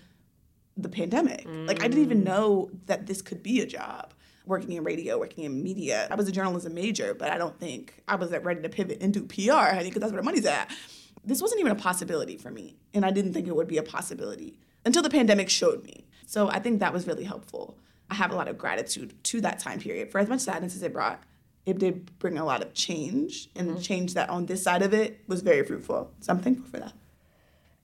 the 0.78 0.90
pandemic. 0.90 1.46
Like 1.46 1.84
I 1.84 1.88
didn't 1.88 2.04
even 2.04 2.22
mm. 2.22 2.26
know 2.26 2.70
that 2.86 3.06
this 3.06 3.22
could 3.22 3.44
be 3.44 3.62
a 3.62 3.66
job. 3.66 4.14
Working 4.46 4.74
in 4.74 4.84
radio, 4.84 5.18
working 5.18 5.46
in 5.46 5.64
media. 5.64 6.08
I 6.12 6.16
was 6.16 6.28
a 6.28 6.32
journalism 6.32 6.74
major, 6.74 7.14
but 7.14 7.32
I 7.32 7.38
don't 7.38 7.58
think 7.60 8.04
I 8.08 8.16
was 8.16 8.32
ready 8.32 8.62
to 8.62 8.70
pivot 8.70 9.00
into 9.02 9.24
PR, 9.24 9.74
honey, 9.74 9.86
because 9.86 10.02
that's 10.02 10.12
where 10.12 10.22
the 10.22 10.26
money's 10.26 10.46
at. 10.46 10.70
This 11.24 11.42
wasn't 11.42 11.62
even 11.62 11.72
a 11.72 11.76
possibility 11.76 12.36
for 12.36 12.52
me, 12.52 12.76
and 12.94 13.06
I 13.06 13.12
didn't 13.12 13.32
think 13.32 13.48
it 13.48 13.56
would 13.56 13.70
be 13.70 13.78
a 13.78 13.84
possibility 13.84 14.58
until 14.86 15.02
the 15.02 15.10
pandemic 15.10 15.50
showed 15.50 15.86
me. 15.86 16.06
So 16.26 16.50
I 16.50 16.60
think 16.60 16.82
that 16.82 16.92
was 16.92 17.08
really 17.08 17.24
helpful. 17.24 17.78
I 18.10 18.16
have 18.16 18.32
a 18.32 18.36
lot 18.36 18.50
of 18.50 18.58
gratitude 18.58 19.14
to 19.24 19.42
that 19.42 19.60
time 19.60 19.80
period 19.80 20.12
for 20.12 20.20
as 20.20 20.28
much 20.28 20.42
sadness 20.42 20.76
as 20.76 20.84
it 20.84 20.92
brought. 20.92 21.24
It 21.66 21.80
did 21.80 22.20
bring 22.20 22.38
a 22.38 22.44
lot 22.46 22.62
of 22.62 22.74
change, 22.74 23.50
and 23.56 23.76
the 23.76 23.82
change 23.82 24.14
that 24.16 24.30
on 24.30 24.46
this 24.48 24.64
side 24.64 24.82
of 24.82 24.94
it 24.94 25.22
was 25.28 25.42
very 25.42 25.64
fruitful. 25.66 26.12
So 26.20 26.34
I'm 26.34 26.40
thankful 26.40 26.68
for 26.70 26.80
that. 26.80 26.94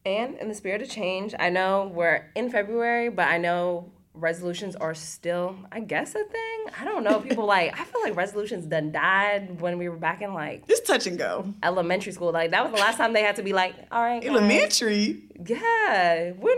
And 0.06 0.36
in 0.38 0.48
the 0.50 0.56
spirit 0.56 0.82
of 0.82 0.90
change, 0.90 1.34
I 1.40 1.50
know 1.50 1.90
we're 1.94 2.30
in 2.36 2.50
February, 2.50 3.10
but 3.10 3.28
I 3.28 3.38
know 3.38 3.92
resolutions 4.14 4.76
are 4.76 4.94
still, 4.94 5.56
I 5.72 5.80
guess, 5.82 6.10
a 6.16 6.24
thing. 6.24 6.66
I 6.80 6.84
don't 6.84 7.04
know. 7.04 7.20
People 7.22 7.46
like, 7.56 7.80
I 7.80 7.84
feel 7.86 8.02
like 8.02 8.16
resolutions 8.16 8.66
done 8.66 8.92
died 8.92 9.62
when 9.62 9.78
we 9.78 9.88
were 9.88 9.96
back 9.98 10.22
in 10.22 10.34
like 10.34 10.68
Just 10.68 10.86
touch 10.86 11.08
and 11.08 11.18
go. 11.18 11.54
elementary 11.64 12.12
school. 12.12 12.32
Like 12.32 12.52
that 12.52 12.64
was 12.64 12.74
the 12.74 12.80
last 12.80 12.98
time 12.98 13.14
they 13.14 13.24
had 13.24 13.38
to 13.38 13.44
be 13.44 13.54
like, 13.54 13.76
all 13.92 14.02
right, 14.02 14.22
guys. 14.22 14.30
Elementary, 14.30 15.22
Yeah. 15.46 16.32
When, 16.32 16.58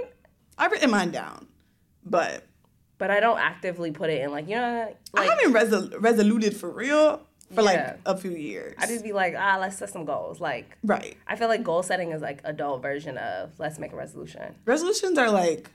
I've 0.57 0.71
written 0.71 0.89
mine 0.91 1.11
down, 1.11 1.47
but 2.05 2.45
but 3.01 3.09
I 3.09 3.19
don't 3.19 3.39
actively 3.39 3.89
put 3.91 4.11
it 4.11 4.21
in 4.21 4.29
like, 4.31 4.47
you 4.47 4.55
know, 4.57 4.95
I 5.15 5.25
haven't 5.25 5.53
resol- 5.53 5.95
resoluted 5.99 6.55
for 6.55 6.69
real 6.69 7.19
for 7.51 7.63
Yeah. 7.63 7.71
like 7.71 7.99
a 8.05 8.15
few 8.15 8.29
years. 8.29 8.75
I 8.77 8.85
just 8.85 9.03
be 9.03 9.11
like, 9.11 9.33
ah, 9.35 9.57
let's 9.59 9.75
set 9.75 9.89
some 9.89 10.05
goals. 10.05 10.39
Like 10.39 10.77
right. 10.83 11.17
I 11.25 11.35
feel 11.35 11.47
like 11.47 11.63
goal 11.63 11.81
setting 11.81 12.11
is 12.11 12.21
like 12.21 12.41
adult 12.43 12.83
version 12.83 13.17
of 13.17 13.57
let's 13.57 13.79
make 13.79 13.91
a 13.91 13.95
resolution. 13.95 14.53
Resolutions 14.65 15.17
are 15.17 15.31
like 15.31 15.71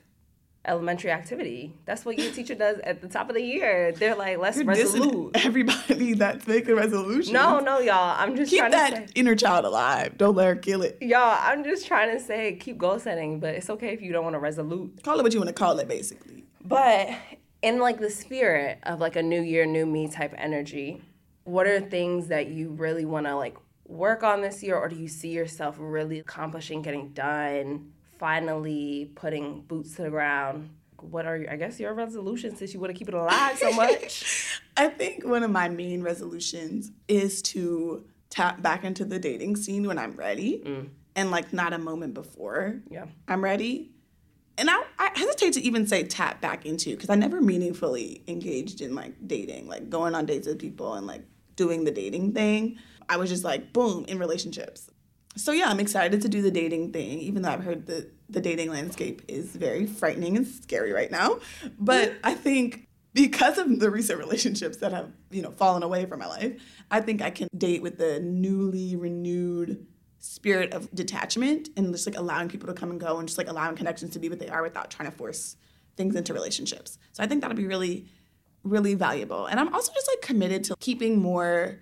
Elementary 0.65 1.11
activity. 1.11 1.73
That's 1.85 2.03
what 2.03 2.17
your 2.19 2.29
teacher 2.33 2.53
does 2.55 2.79
at 2.79 3.01
the 3.01 3.07
top 3.07 3.29
of 3.29 3.35
the 3.35 3.41
year. 3.41 3.93
They're 3.93 4.15
like, 4.15 4.37
let's 4.37 4.57
resolute. 4.61 5.31
everybody 5.45 6.13
that's 6.13 6.45
making 6.45 6.75
resolutions. 6.75 7.31
No, 7.31 7.59
no, 7.59 7.79
y'all. 7.79 8.15
I'm 8.19 8.35
just 8.35 8.49
keep 8.49 8.59
trying 8.59 8.71
that 8.71 8.89
to 8.89 8.95
say, 8.97 9.07
inner 9.15 9.33
child 9.35 9.63
alive. 9.63 10.17
Don't 10.17 10.35
let 10.35 10.47
her 10.47 10.55
kill 10.57 10.81
it. 10.81 10.97
y'all. 10.99 11.37
I'm 11.41 11.63
just 11.63 11.87
trying 11.87 12.11
to 12.17 12.19
say, 12.21 12.55
keep 12.57 12.77
goal 12.77 12.99
setting, 12.99 13.39
but 13.39 13.55
it's 13.55 13.69
okay 13.69 13.93
if 13.93 14.01
you 14.01 14.11
don't 14.11 14.25
want 14.25 14.33
to 14.33 14.39
resolute. 14.39 15.03
Call 15.03 15.17
it 15.19 15.23
what 15.23 15.33
you 15.33 15.39
want 15.39 15.47
to 15.47 15.53
call 15.53 15.79
it, 15.79 15.87
basically. 15.87 16.46
But 16.67 17.09
in 17.61 17.79
like 17.79 17.99
the 17.99 18.09
spirit 18.09 18.79
of 18.83 18.99
like 18.99 19.15
a 19.15 19.23
new 19.23 19.41
year, 19.41 19.65
new 19.65 19.85
me 19.85 20.07
type 20.07 20.33
energy, 20.37 21.01
what 21.43 21.65
are 21.65 21.79
things 21.79 22.27
that 22.27 22.47
you 22.47 22.71
really 22.71 23.05
want 23.05 23.25
to 23.25 23.35
like 23.35 23.55
work 23.85 24.23
on 24.23 24.41
this 24.41 24.61
year, 24.61 24.75
or 24.75 24.89
do 24.89 24.95
you 24.95 25.07
see 25.07 25.29
yourself 25.29 25.77
really 25.79 26.19
accomplishing, 26.19 26.81
getting 26.81 27.09
done, 27.09 27.91
finally 28.19 29.11
putting 29.15 29.61
boots 29.61 29.95
to 29.95 30.03
the 30.03 30.09
ground? 30.09 30.69
What 30.99 31.25
are 31.25 31.37
your, 31.37 31.51
I 31.51 31.55
guess 31.55 31.79
your 31.79 31.93
resolutions 31.93 32.59
since 32.59 32.73
you 32.73 32.79
want 32.79 32.91
to 32.91 32.97
keep 32.97 33.07
it 33.07 33.13
alive 33.13 33.57
so 33.57 33.71
much? 33.73 34.61
I 34.75 34.89
think 34.89 35.25
one 35.25 35.43
of 35.43 35.51
my 35.51 35.69
main 35.69 36.01
resolutions 36.01 36.91
is 37.07 37.41
to 37.43 38.03
tap 38.29 38.61
back 38.61 38.83
into 38.83 39.05
the 39.05 39.19
dating 39.19 39.55
scene 39.55 39.87
when 39.87 39.97
I'm 39.97 40.13
ready 40.13 40.61
mm. 40.65 40.89
and 41.15 41.31
like 41.31 41.53
not 41.53 41.71
a 41.71 41.77
moment 41.77 42.13
before 42.13 42.81
yeah. 42.89 43.05
I'm 43.27 43.43
ready. 43.43 43.91
And 44.57 44.69
I, 44.69 44.81
I 44.97 45.11
hesitate 45.15 45.53
to 45.53 45.61
even 45.61 45.85
say 45.85 46.03
tap 46.03 46.41
back 46.41 46.65
into 46.65 46.91
because 46.91 47.09
I 47.09 47.15
never 47.15 47.41
meaningfully 47.41 48.23
engaged 48.27 48.81
in 48.81 48.95
like 48.95 49.13
dating, 49.27 49.67
like 49.67 49.89
going 49.89 50.15
on 50.15 50.25
dates 50.25 50.47
with 50.47 50.59
people 50.59 50.93
and 50.93 51.05
like 51.05 51.23
doing 51.55 51.83
the 51.83 51.91
dating 51.91 52.33
thing. 52.33 52.77
I 53.09 53.17
was 53.17 53.29
just 53.29 53.43
like, 53.43 53.71
boom, 53.71 54.05
in 54.07 54.17
relationships. 54.19 54.89
So 55.35 55.51
yeah, 55.51 55.69
I'm 55.69 55.79
excited 55.79 56.21
to 56.21 56.29
do 56.29 56.41
the 56.41 56.49
dating 56.49 56.91
thing, 56.91 57.19
even 57.19 57.43
though 57.43 57.49
I've 57.49 57.63
heard 57.63 57.85
that 57.87 58.11
the 58.29 58.41
dating 58.41 58.71
landscape 58.71 59.21
is 59.27 59.55
very 59.55 59.85
frightening 59.85 60.35
and 60.35 60.47
scary 60.47 60.91
right 60.91 61.11
now. 61.11 61.39
But 61.77 62.15
I 62.23 62.33
think 62.33 62.87
because 63.13 63.57
of 63.57 63.79
the 63.79 63.89
recent 63.91 64.19
relationships 64.19 64.77
that 64.77 64.91
have, 64.91 65.11
you 65.29 65.41
know, 65.41 65.51
fallen 65.51 65.83
away 65.83 66.05
from 66.05 66.19
my 66.19 66.27
life, 66.27 66.61
I 66.89 67.01
think 67.01 67.21
I 67.21 67.29
can 67.29 67.47
date 67.55 67.81
with 67.81 67.97
the 67.97 68.19
newly 68.19 68.95
renewed 68.95 69.85
spirit 70.19 70.73
of 70.73 70.93
detachment 70.93 71.69
and 71.77 71.91
just 71.91 72.07
like 72.07 72.17
allowing 72.17 72.49
people 72.49 72.67
to 72.67 72.73
come 72.73 72.89
and 72.91 72.99
go 72.99 73.17
and 73.17 73.27
just 73.27 73.37
like 73.37 73.47
allowing 73.47 73.75
connections 73.75 74.13
to 74.13 74.19
be 74.19 74.29
what 74.29 74.39
they 74.39 74.49
are 74.49 74.63
without 74.63 74.89
trying 74.89 75.09
to 75.09 75.15
force 75.15 75.55
things 75.95 76.15
into 76.15 76.33
relationships. 76.33 76.97
So 77.11 77.23
I 77.23 77.27
think 77.27 77.41
that'll 77.41 77.57
be 77.57 77.65
really, 77.65 78.07
really 78.63 78.93
valuable. 78.93 79.45
And 79.45 79.59
I'm 79.59 79.73
also 79.73 79.91
just 79.93 80.07
like 80.07 80.21
committed 80.21 80.63
to 80.65 80.75
keeping 80.79 81.19
more 81.19 81.79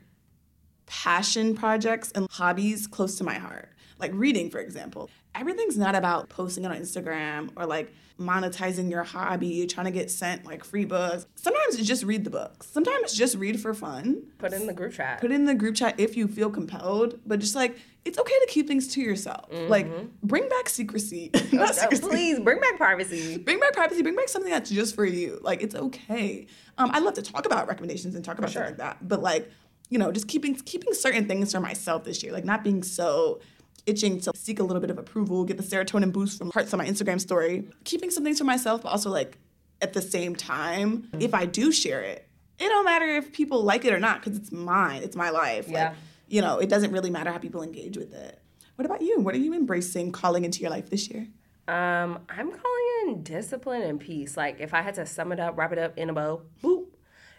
passion 0.85 1.55
projects 1.55 2.11
and 2.11 2.27
hobbies 2.29 2.87
close 2.87 3.17
to 3.17 3.23
my 3.23 3.35
heart. 3.35 3.69
Like 3.99 4.11
reading, 4.13 4.49
for 4.49 4.59
example. 4.59 5.09
Everything's 5.33 5.77
not 5.77 5.95
about 5.95 6.29
posting 6.29 6.63
it 6.63 6.71
on 6.71 6.77
Instagram 6.77 7.51
or 7.55 7.65
like 7.65 7.93
monetizing 8.19 8.89
your 8.89 9.03
hobby, 9.03 9.67
trying 9.67 9.85
to 9.85 9.91
get 9.91 10.09
sent 10.09 10.45
like 10.45 10.63
free 10.63 10.85
books. 10.85 11.25
Sometimes 11.35 11.75
it's 11.75 11.87
just 11.87 12.03
read 12.03 12.23
the 12.23 12.29
books. 12.29 12.67
Sometimes 12.67 13.13
just 13.13 13.35
read 13.35 13.59
for 13.59 13.73
fun. 13.73 14.23
Put 14.37 14.53
in 14.53 14.67
the 14.67 14.73
group 14.73 14.93
chat. 14.93 15.19
Put 15.19 15.31
it 15.31 15.35
in 15.35 15.45
the 15.45 15.55
group 15.55 15.75
chat 15.75 15.99
if 15.99 16.15
you 16.15 16.27
feel 16.27 16.49
compelled, 16.49 17.19
but 17.25 17.39
just 17.39 17.55
like 17.55 17.77
it's 18.05 18.17
okay 18.19 18.33
to 18.33 18.47
keep 18.49 18.67
things 18.67 18.87
to 18.89 19.01
yourself. 19.01 19.45
Like 19.51 19.87
bring 20.21 20.47
back 20.47 20.69
secrecy. 20.69 21.31
Not 21.51 21.71
Uh, 21.71 21.73
secrecy. 21.73 22.01
Please 22.03 22.39
bring 22.39 22.59
back 22.59 22.77
privacy. 22.77 23.37
Bring 23.45 23.59
back 23.59 23.73
privacy. 23.73 24.01
Bring 24.01 24.15
back 24.15 24.29
something 24.29 24.51
that's 24.51 24.69
just 24.69 24.95
for 24.95 25.05
you. 25.05 25.39
Like 25.41 25.61
it's 25.61 25.75
okay. 25.75 26.47
Um, 26.77 26.91
I 26.93 26.99
love 26.99 27.15
to 27.15 27.21
talk 27.21 27.45
about 27.45 27.67
recommendations 27.67 28.15
and 28.15 28.23
talk 28.23 28.37
about 28.37 28.51
sure. 28.51 28.61
stuff 28.61 28.71
like 28.71 28.77
that. 28.77 29.07
But 29.07 29.21
like, 29.21 29.49
you 29.89 29.97
know, 29.97 30.11
just 30.11 30.27
keeping 30.27 30.55
keeping 30.55 30.93
certain 30.93 31.27
things 31.27 31.51
for 31.51 31.59
myself 31.59 32.03
this 32.03 32.23
year. 32.23 32.31
Like 32.31 32.45
not 32.45 32.63
being 32.63 32.83
so 32.83 33.39
itching 33.85 34.19
to 34.21 34.31
seek 34.35 34.59
a 34.59 34.63
little 34.63 34.81
bit 34.81 34.89
of 34.89 34.97
approval, 34.97 35.43
get 35.43 35.57
the 35.57 35.63
serotonin 35.63 36.11
boost 36.11 36.37
from 36.37 36.51
hearts 36.51 36.73
on 36.73 36.79
my 36.79 36.85
Instagram 36.85 37.19
story. 37.19 37.67
Keeping 37.83 38.09
some 38.09 38.23
things 38.23 38.37
for 38.37 38.43
myself, 38.43 38.81
but 38.83 38.89
also 38.89 39.09
like 39.09 39.37
at 39.81 39.93
the 39.93 40.01
same 40.01 40.35
time, 40.35 41.09
if 41.19 41.33
I 41.33 41.45
do 41.45 41.71
share 41.71 42.01
it, 42.01 42.27
it 42.59 42.67
don't 42.67 42.85
matter 42.85 43.05
if 43.05 43.33
people 43.33 43.63
like 43.63 43.85
it 43.85 43.93
or 43.93 43.99
not 43.99 44.21
because 44.21 44.37
it's 44.37 44.51
mine. 44.51 45.03
It's 45.03 45.15
my 45.15 45.29
life. 45.29 45.67
Yeah. 45.67 45.89
Like, 45.89 45.97
you 46.27 46.41
know, 46.41 46.57
it 46.57 46.69
doesn't 46.69 46.91
really 46.91 47.09
matter 47.09 47.31
how 47.31 47.37
people 47.37 47.61
engage 47.61 47.97
with 47.97 48.13
it. 48.13 48.41
What 48.75 48.85
about 48.85 49.01
you? 49.01 49.19
What 49.19 49.35
are 49.35 49.39
you 49.39 49.53
embracing, 49.53 50.11
calling 50.11 50.45
into 50.45 50.61
your 50.61 50.69
life 50.69 50.89
this 50.89 51.09
year? 51.09 51.27
Um, 51.67 52.19
I'm 52.29 52.51
calling 52.51 52.85
in 53.07 53.23
discipline 53.23 53.81
and 53.81 53.99
peace. 53.99 54.37
Like 54.37 54.59
if 54.59 54.73
I 54.73 54.81
had 54.81 54.95
to 54.95 55.05
sum 55.05 55.31
it 55.31 55.39
up, 55.39 55.57
wrap 55.57 55.71
it 55.71 55.79
up 55.79 55.97
in 55.97 56.09
a 56.09 56.13
bow, 56.13 56.41
boop, 56.63 56.85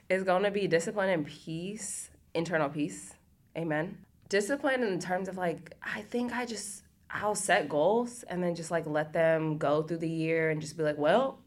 it's 0.09 0.25
gonna 0.25 0.51
be 0.51 0.67
discipline 0.67 1.11
and 1.11 1.27
peace, 1.27 2.11
internal 2.35 2.69
peace. 2.69 3.15
Amen. 3.57 3.99
Discipline 4.29 4.83
in 4.83 4.99
terms 4.99 5.29
of 5.29 5.37
like, 5.37 5.75
I 5.83 6.03
think 6.03 6.33
I 6.33 6.47
just 6.47 6.83
I'll 7.11 7.35
set 7.35 7.69
goals 7.69 8.25
and 8.25 8.43
then 8.43 8.55
just 8.55 8.71
like 8.71 8.87
let 8.87 9.13
them 9.13 9.59
go 9.59 9.83
through 9.83 9.99
the 9.99 10.09
year 10.09 10.51
and 10.51 10.61
just 10.61 10.77
be 10.77 10.83
like, 10.83 10.99
well, 10.99 11.39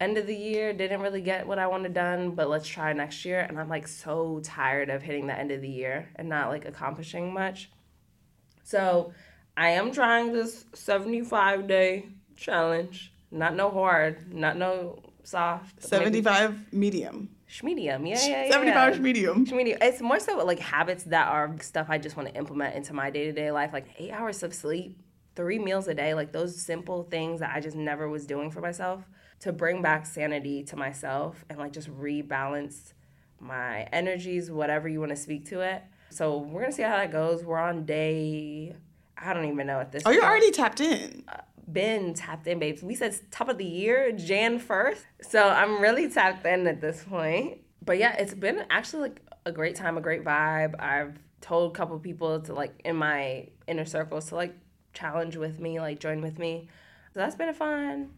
end 0.00 0.18
of 0.18 0.26
the 0.26 0.34
year 0.34 0.72
didn't 0.72 1.00
really 1.00 1.20
get 1.20 1.46
what 1.46 1.58
I 1.58 1.66
wanted 1.66 1.94
done, 1.94 2.32
but 2.32 2.48
let's 2.48 2.68
try 2.68 2.92
next 2.92 3.24
year. 3.24 3.40
And 3.40 3.58
I'm 3.58 3.68
like 3.68 3.88
so 3.88 4.40
tired 4.42 4.90
of 4.90 5.02
hitting 5.02 5.26
the 5.26 5.38
end 5.38 5.50
of 5.50 5.60
the 5.60 5.68
year 5.68 6.10
and 6.16 6.28
not 6.28 6.50
like 6.50 6.64
accomplishing 6.64 7.32
much. 7.32 7.70
So 8.64 9.12
I 9.56 9.70
am 9.70 9.92
trying 9.92 10.32
this 10.32 10.64
75 10.74 11.66
day 11.66 12.06
challenge. 12.36 13.12
Not 13.30 13.54
no 13.54 13.70
hard, 13.70 14.32
not 14.32 14.58
no 14.58 15.02
soft. 15.24 15.82
maybe 15.90 16.22
75 16.22 16.72
medium. 16.72 17.30
Medium, 17.62 18.06
yeah, 18.06 18.18
yeah, 18.24 18.44
yeah. 18.44 18.50
75 18.50 19.00
medium. 19.00 19.44
Medium. 19.52 19.78
It's 19.82 20.00
more 20.00 20.20
so 20.20 20.44
like 20.44 20.58
habits 20.58 21.04
that 21.04 21.28
are 21.28 21.54
stuff 21.60 21.88
I 21.90 21.98
just 21.98 22.16
want 22.16 22.28
to 22.28 22.34
implement 22.34 22.76
into 22.76 22.94
my 22.94 23.10
day 23.10 23.24
to 23.24 23.32
day 23.32 23.50
life, 23.50 23.72
like 23.72 23.86
eight 23.98 24.12
hours 24.12 24.42
of 24.42 24.54
sleep, 24.54 24.98
three 25.34 25.58
meals 25.58 25.88
a 25.88 25.94
day, 25.94 26.14
like 26.14 26.32
those 26.32 26.60
simple 26.60 27.02
things 27.04 27.40
that 27.40 27.54
I 27.54 27.60
just 27.60 27.76
never 27.76 28.08
was 28.08 28.26
doing 28.26 28.50
for 28.50 28.60
myself 28.60 29.02
to 29.40 29.52
bring 29.52 29.82
back 29.82 30.06
sanity 30.06 30.62
to 30.64 30.76
myself 30.76 31.44
and 31.50 31.58
like 31.58 31.72
just 31.72 31.90
rebalance 31.90 32.92
my 33.40 33.82
energies, 33.92 34.50
whatever 34.50 34.88
you 34.88 35.00
want 35.00 35.10
to 35.10 35.16
speak 35.16 35.46
to 35.48 35.60
it. 35.60 35.82
So 36.10 36.38
we're 36.38 36.60
gonna 36.60 36.72
see 36.72 36.82
how 36.82 36.96
that 36.96 37.10
goes. 37.10 37.44
We're 37.44 37.58
on 37.58 37.84
day, 37.84 38.76
I 39.16 39.34
don't 39.34 39.46
even 39.46 39.66
know 39.66 39.80
at 39.80 39.90
this. 39.90 40.04
Oh, 40.06 40.10
you're 40.10 40.24
already 40.24 40.50
tapped 40.52 40.80
in. 40.80 41.24
Uh, 41.26 41.38
been 41.72 42.14
tapped 42.14 42.46
in, 42.46 42.58
babes. 42.58 42.82
We 42.82 42.94
said 42.94 43.18
top 43.30 43.48
of 43.48 43.58
the 43.58 43.64
year, 43.64 44.12
Jan 44.12 44.58
first. 44.58 45.04
So 45.20 45.48
I'm 45.48 45.80
really 45.80 46.08
tapped 46.08 46.44
in 46.46 46.66
at 46.66 46.80
this 46.80 47.04
point. 47.04 47.58
But 47.84 47.98
yeah, 47.98 48.14
it's 48.16 48.34
been 48.34 48.64
actually 48.70 49.02
like 49.02 49.20
a 49.44 49.52
great 49.52 49.76
time, 49.76 49.96
a 49.96 50.00
great 50.00 50.24
vibe. 50.24 50.80
I've 50.80 51.18
told 51.40 51.72
a 51.72 51.74
couple 51.74 51.98
people 51.98 52.40
to 52.40 52.54
like 52.54 52.80
in 52.84 52.96
my 52.96 53.48
inner 53.66 53.84
circles 53.84 54.26
to 54.26 54.36
like 54.36 54.54
challenge 54.92 55.36
with 55.36 55.58
me, 55.58 55.80
like 55.80 55.98
join 55.98 56.20
with 56.20 56.38
me. 56.38 56.68
So 57.14 57.20
that's 57.20 57.34
been 57.34 57.52
fun. 57.54 58.10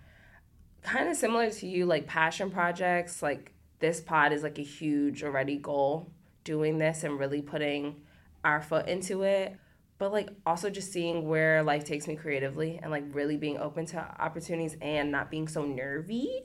Kind 0.83 1.09
of 1.09 1.17
similar 1.17 1.51
to 1.51 1.67
you, 1.67 1.87
like 1.87 2.07
passion 2.07 2.51
projects. 2.51 3.23
Like 3.23 3.53
this 3.79 4.01
pod 4.01 4.33
is 4.33 4.43
like 4.43 4.59
a 4.59 4.63
huge 4.63 5.25
already 5.25 5.57
goal 5.57 6.11
doing 6.45 6.79
this 6.79 7.05
and 7.05 7.19
really 7.19 7.41
putting 7.41 8.03
our 8.45 8.61
foot 8.61 8.87
into 8.87 9.23
it 9.23 9.57
but 9.99 10.13
like 10.13 10.29
also 10.45 10.71
just 10.71 10.93
seeing 10.93 11.29
where 11.29 11.63
life 11.63 11.85
takes 11.85 12.07
me 12.07 12.17
creatively 12.17 12.79
and 12.83 12.91
like 12.91 13.05
really 13.13 13.37
being 13.37 13.59
open 13.59 13.87
to 13.87 13.99
opportunities 13.99 14.77
and 14.81 15.11
not 15.11 15.31
being 15.31 15.49
so 15.49 15.65
nervy. 15.65 16.45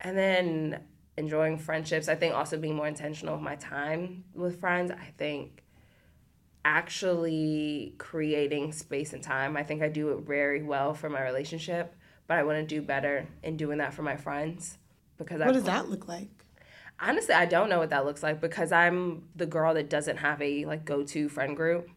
And 0.00 0.18
then 0.18 0.80
enjoying 1.16 1.58
friendships. 1.58 2.08
I 2.08 2.16
think 2.16 2.34
also 2.34 2.58
being 2.58 2.74
more 2.74 2.88
intentional 2.88 3.34
with 3.34 3.44
my 3.44 3.56
time 3.56 4.24
with 4.34 4.58
friends. 4.58 4.90
I 4.90 5.12
think 5.16 5.62
actually 6.64 7.94
creating 7.98 8.72
space 8.72 9.12
and 9.12 9.22
time. 9.22 9.56
I 9.56 9.62
think 9.62 9.82
i 9.82 9.88
do 9.88 10.10
it 10.10 10.20
very 10.24 10.62
well 10.62 10.94
for 10.94 11.08
my 11.08 11.22
relationship 11.22 11.94
but 12.26 12.38
i 12.38 12.42
want 12.42 12.58
to 12.58 12.64
do 12.64 12.80
better 12.80 13.26
in 13.42 13.56
doing 13.56 13.78
that 13.78 13.92
for 13.92 14.02
my 14.02 14.16
friends 14.16 14.78
because 15.18 15.38
what 15.40 15.50
I 15.50 15.52
does 15.52 15.64
that 15.64 15.88
look 15.88 16.08
like? 16.08 16.30
Honestly 17.00 17.34
i 17.34 17.46
don't 17.46 17.68
know 17.68 17.78
what 17.78 17.90
that 17.90 18.04
looks 18.04 18.22
like 18.22 18.40
because 18.40 18.72
i'm 18.72 19.24
the 19.34 19.46
girl 19.46 19.74
that 19.74 19.90
doesn't 19.90 20.18
have 20.18 20.40
a 20.40 20.64
like 20.64 20.84
go-to 20.84 21.28
friend 21.28 21.56
group 21.56 21.88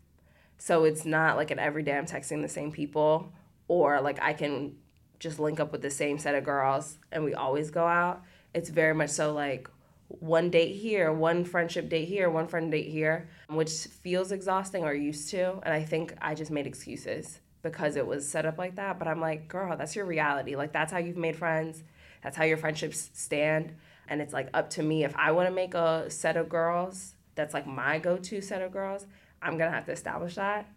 so 0.58 0.84
it's 0.84 1.06
not 1.06 1.36
like 1.38 1.52
an 1.52 1.60
everyday 1.60 1.98
i'm 1.98 2.06
texting 2.06 2.42
the 2.42 2.50
same 2.50 2.72
people 2.72 3.32
or 3.68 4.02
like 4.02 4.22
i 4.22 4.34
can 4.34 4.76
just 5.20 5.40
link 5.40 5.60
up 5.60 5.72
with 5.72 5.82
the 5.82 5.90
same 5.90 6.18
set 6.18 6.36
of 6.36 6.44
girls 6.44 6.98
and 7.12 7.24
we 7.24 7.34
always 7.34 7.72
go 7.72 7.86
out. 7.86 8.22
It's 8.54 8.70
very 8.70 8.94
much 8.94 9.10
so 9.10 9.34
like 9.34 9.70
one 10.08 10.52
date 10.52 10.74
here 10.76 11.12
one 11.12 11.44
friendship 11.44 11.90
date 11.90 12.06
here 12.06 12.30
one 12.30 12.48
friend 12.48 12.72
date 12.72 12.92
here 12.92 13.28
which 13.50 13.72
feels 13.72 14.32
exhausting 14.32 14.84
or 14.84 14.94
used 14.94 15.30
to. 15.32 15.60
And 15.64 15.74
i 15.74 15.84
think 15.84 16.14
i 16.22 16.36
just 16.36 16.52
made 16.52 16.68
excuses 16.68 17.40
because 17.64 17.96
it 17.96 18.06
was 18.06 18.28
set 18.28 18.46
up 18.46 18.58
like 18.58 18.76
that. 18.76 19.00
But 19.00 19.08
i'm 19.08 19.20
like 19.20 19.48
girl 19.48 19.76
that's 19.76 19.96
your 19.96 20.06
reality. 20.06 20.56
Like 20.56 20.72
that's 20.72 20.92
how 20.92 21.00
you've 21.00 21.18
made 21.18 21.36
friends. 21.36 21.84
That's 22.24 22.38
how 22.38 22.44
your 22.44 22.58
friendships 22.58 23.10
stand. 23.14 23.74
And 24.08 24.22
it's 24.22 24.34
like 24.34 24.50
up 24.54 24.70
to 24.72 24.84
me 24.84 25.04
if 25.04 25.16
I 25.16 25.32
want 25.32 25.50
to 25.50 25.56
make 25.56 25.74
a 25.74 26.10
set 26.10 26.38
of 26.38 26.50
girls 26.50 27.14
that's 27.34 27.54
like 27.54 27.68
my 27.68 28.00
go-to 28.00 28.40
set 28.42 28.62
of 28.62 28.72
girls, 28.72 29.08
I'm 29.42 29.58
to 29.60 29.70
have 29.70 29.86
to 29.86 29.92
establish 29.92 30.36
that 30.36 30.68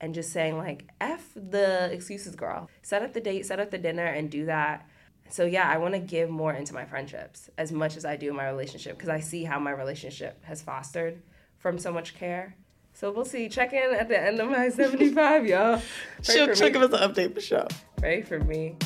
and 0.00 0.14
just 0.14 0.32
saying 0.32 0.56
like 0.58 0.88
F 1.00 1.32
the 1.34 1.90
excuses 1.92 2.36
girl. 2.36 2.68
Set 2.82 3.02
up 3.02 3.12
the 3.12 3.20
date, 3.20 3.46
set 3.46 3.60
up 3.60 3.70
the 3.70 3.78
dinner 3.78 4.04
and 4.04 4.30
do 4.30 4.46
that. 4.46 4.86
So 5.30 5.44
yeah, 5.44 5.68
I 5.68 5.78
want 5.78 5.94
to 5.94 6.00
give 6.00 6.30
more 6.30 6.52
into 6.52 6.72
my 6.74 6.84
friendships 6.84 7.50
as 7.58 7.72
much 7.72 7.96
as 7.96 8.04
I 8.04 8.16
do 8.16 8.30
in 8.30 8.36
my 8.36 8.48
relationship 8.48 8.96
because 8.96 9.10
I 9.10 9.20
see 9.20 9.44
how 9.44 9.58
my 9.58 9.70
relationship 9.72 10.44
has 10.44 10.62
fostered 10.62 11.20
from 11.58 11.78
so 11.78 11.92
much 11.92 12.14
care. 12.14 12.56
So 12.94 13.12
we'll 13.12 13.24
see. 13.24 13.48
Check 13.48 13.72
in 13.72 13.94
at 13.94 14.08
the 14.08 14.20
end 14.20 14.40
of 14.40 14.48
my 14.48 14.68
75, 14.70 15.46
y'all. 15.46 15.80
She'll 16.22 16.54
check 16.54 16.72
give 16.72 16.82
us 16.82 16.92
an 16.92 17.12
update 17.12 17.34
for 17.34 17.40
sure. 17.40 17.68
Pray 17.96 18.22
for 18.22 18.40
me. 18.40 18.76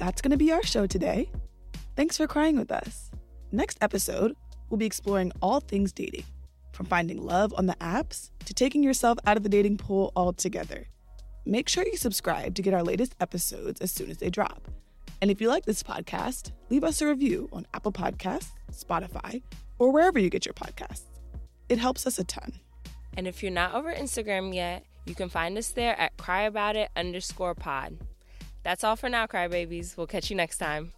That's 0.00 0.22
going 0.22 0.30
to 0.30 0.38
be 0.38 0.50
our 0.50 0.62
show 0.62 0.86
today. 0.86 1.30
Thanks 1.94 2.16
for 2.16 2.26
crying 2.26 2.58
with 2.58 2.72
us. 2.72 3.10
Next 3.52 3.76
episode, 3.82 4.34
we'll 4.70 4.78
be 4.78 4.86
exploring 4.86 5.30
all 5.42 5.60
things 5.60 5.92
dating, 5.92 6.24
from 6.72 6.86
finding 6.86 7.22
love 7.22 7.52
on 7.54 7.66
the 7.66 7.76
apps 7.82 8.30
to 8.46 8.54
taking 8.54 8.82
yourself 8.82 9.18
out 9.26 9.36
of 9.36 9.42
the 9.42 9.50
dating 9.50 9.76
pool 9.76 10.10
altogether. 10.16 10.86
Make 11.44 11.68
sure 11.68 11.84
you 11.84 11.98
subscribe 11.98 12.54
to 12.54 12.62
get 12.62 12.72
our 12.72 12.82
latest 12.82 13.14
episodes 13.20 13.82
as 13.82 13.92
soon 13.92 14.10
as 14.10 14.16
they 14.16 14.30
drop. 14.30 14.68
And 15.20 15.30
if 15.30 15.38
you 15.38 15.48
like 15.48 15.66
this 15.66 15.82
podcast, 15.82 16.52
leave 16.70 16.82
us 16.82 17.02
a 17.02 17.06
review 17.06 17.50
on 17.52 17.66
Apple 17.74 17.92
Podcasts, 17.92 18.52
Spotify, 18.72 19.42
or 19.78 19.92
wherever 19.92 20.18
you 20.18 20.30
get 20.30 20.46
your 20.46 20.54
podcasts. 20.54 21.04
It 21.68 21.76
helps 21.78 22.06
us 22.06 22.18
a 22.18 22.24
ton. 22.24 22.52
And 23.18 23.28
if 23.28 23.42
you're 23.42 23.52
not 23.52 23.74
over 23.74 23.92
Instagram 23.92 24.54
yet, 24.54 24.86
you 25.04 25.14
can 25.14 25.28
find 25.28 25.58
us 25.58 25.68
there 25.68 25.98
at 26.00 26.16
cryaboutit 26.16 26.88
underscore 26.96 27.54
pod. 27.54 27.98
That's 28.62 28.84
all 28.84 28.96
for 28.96 29.08
now, 29.08 29.26
crybabies. 29.26 29.96
We'll 29.96 30.06
catch 30.06 30.30
you 30.30 30.36
next 30.36 30.58
time. 30.58 30.92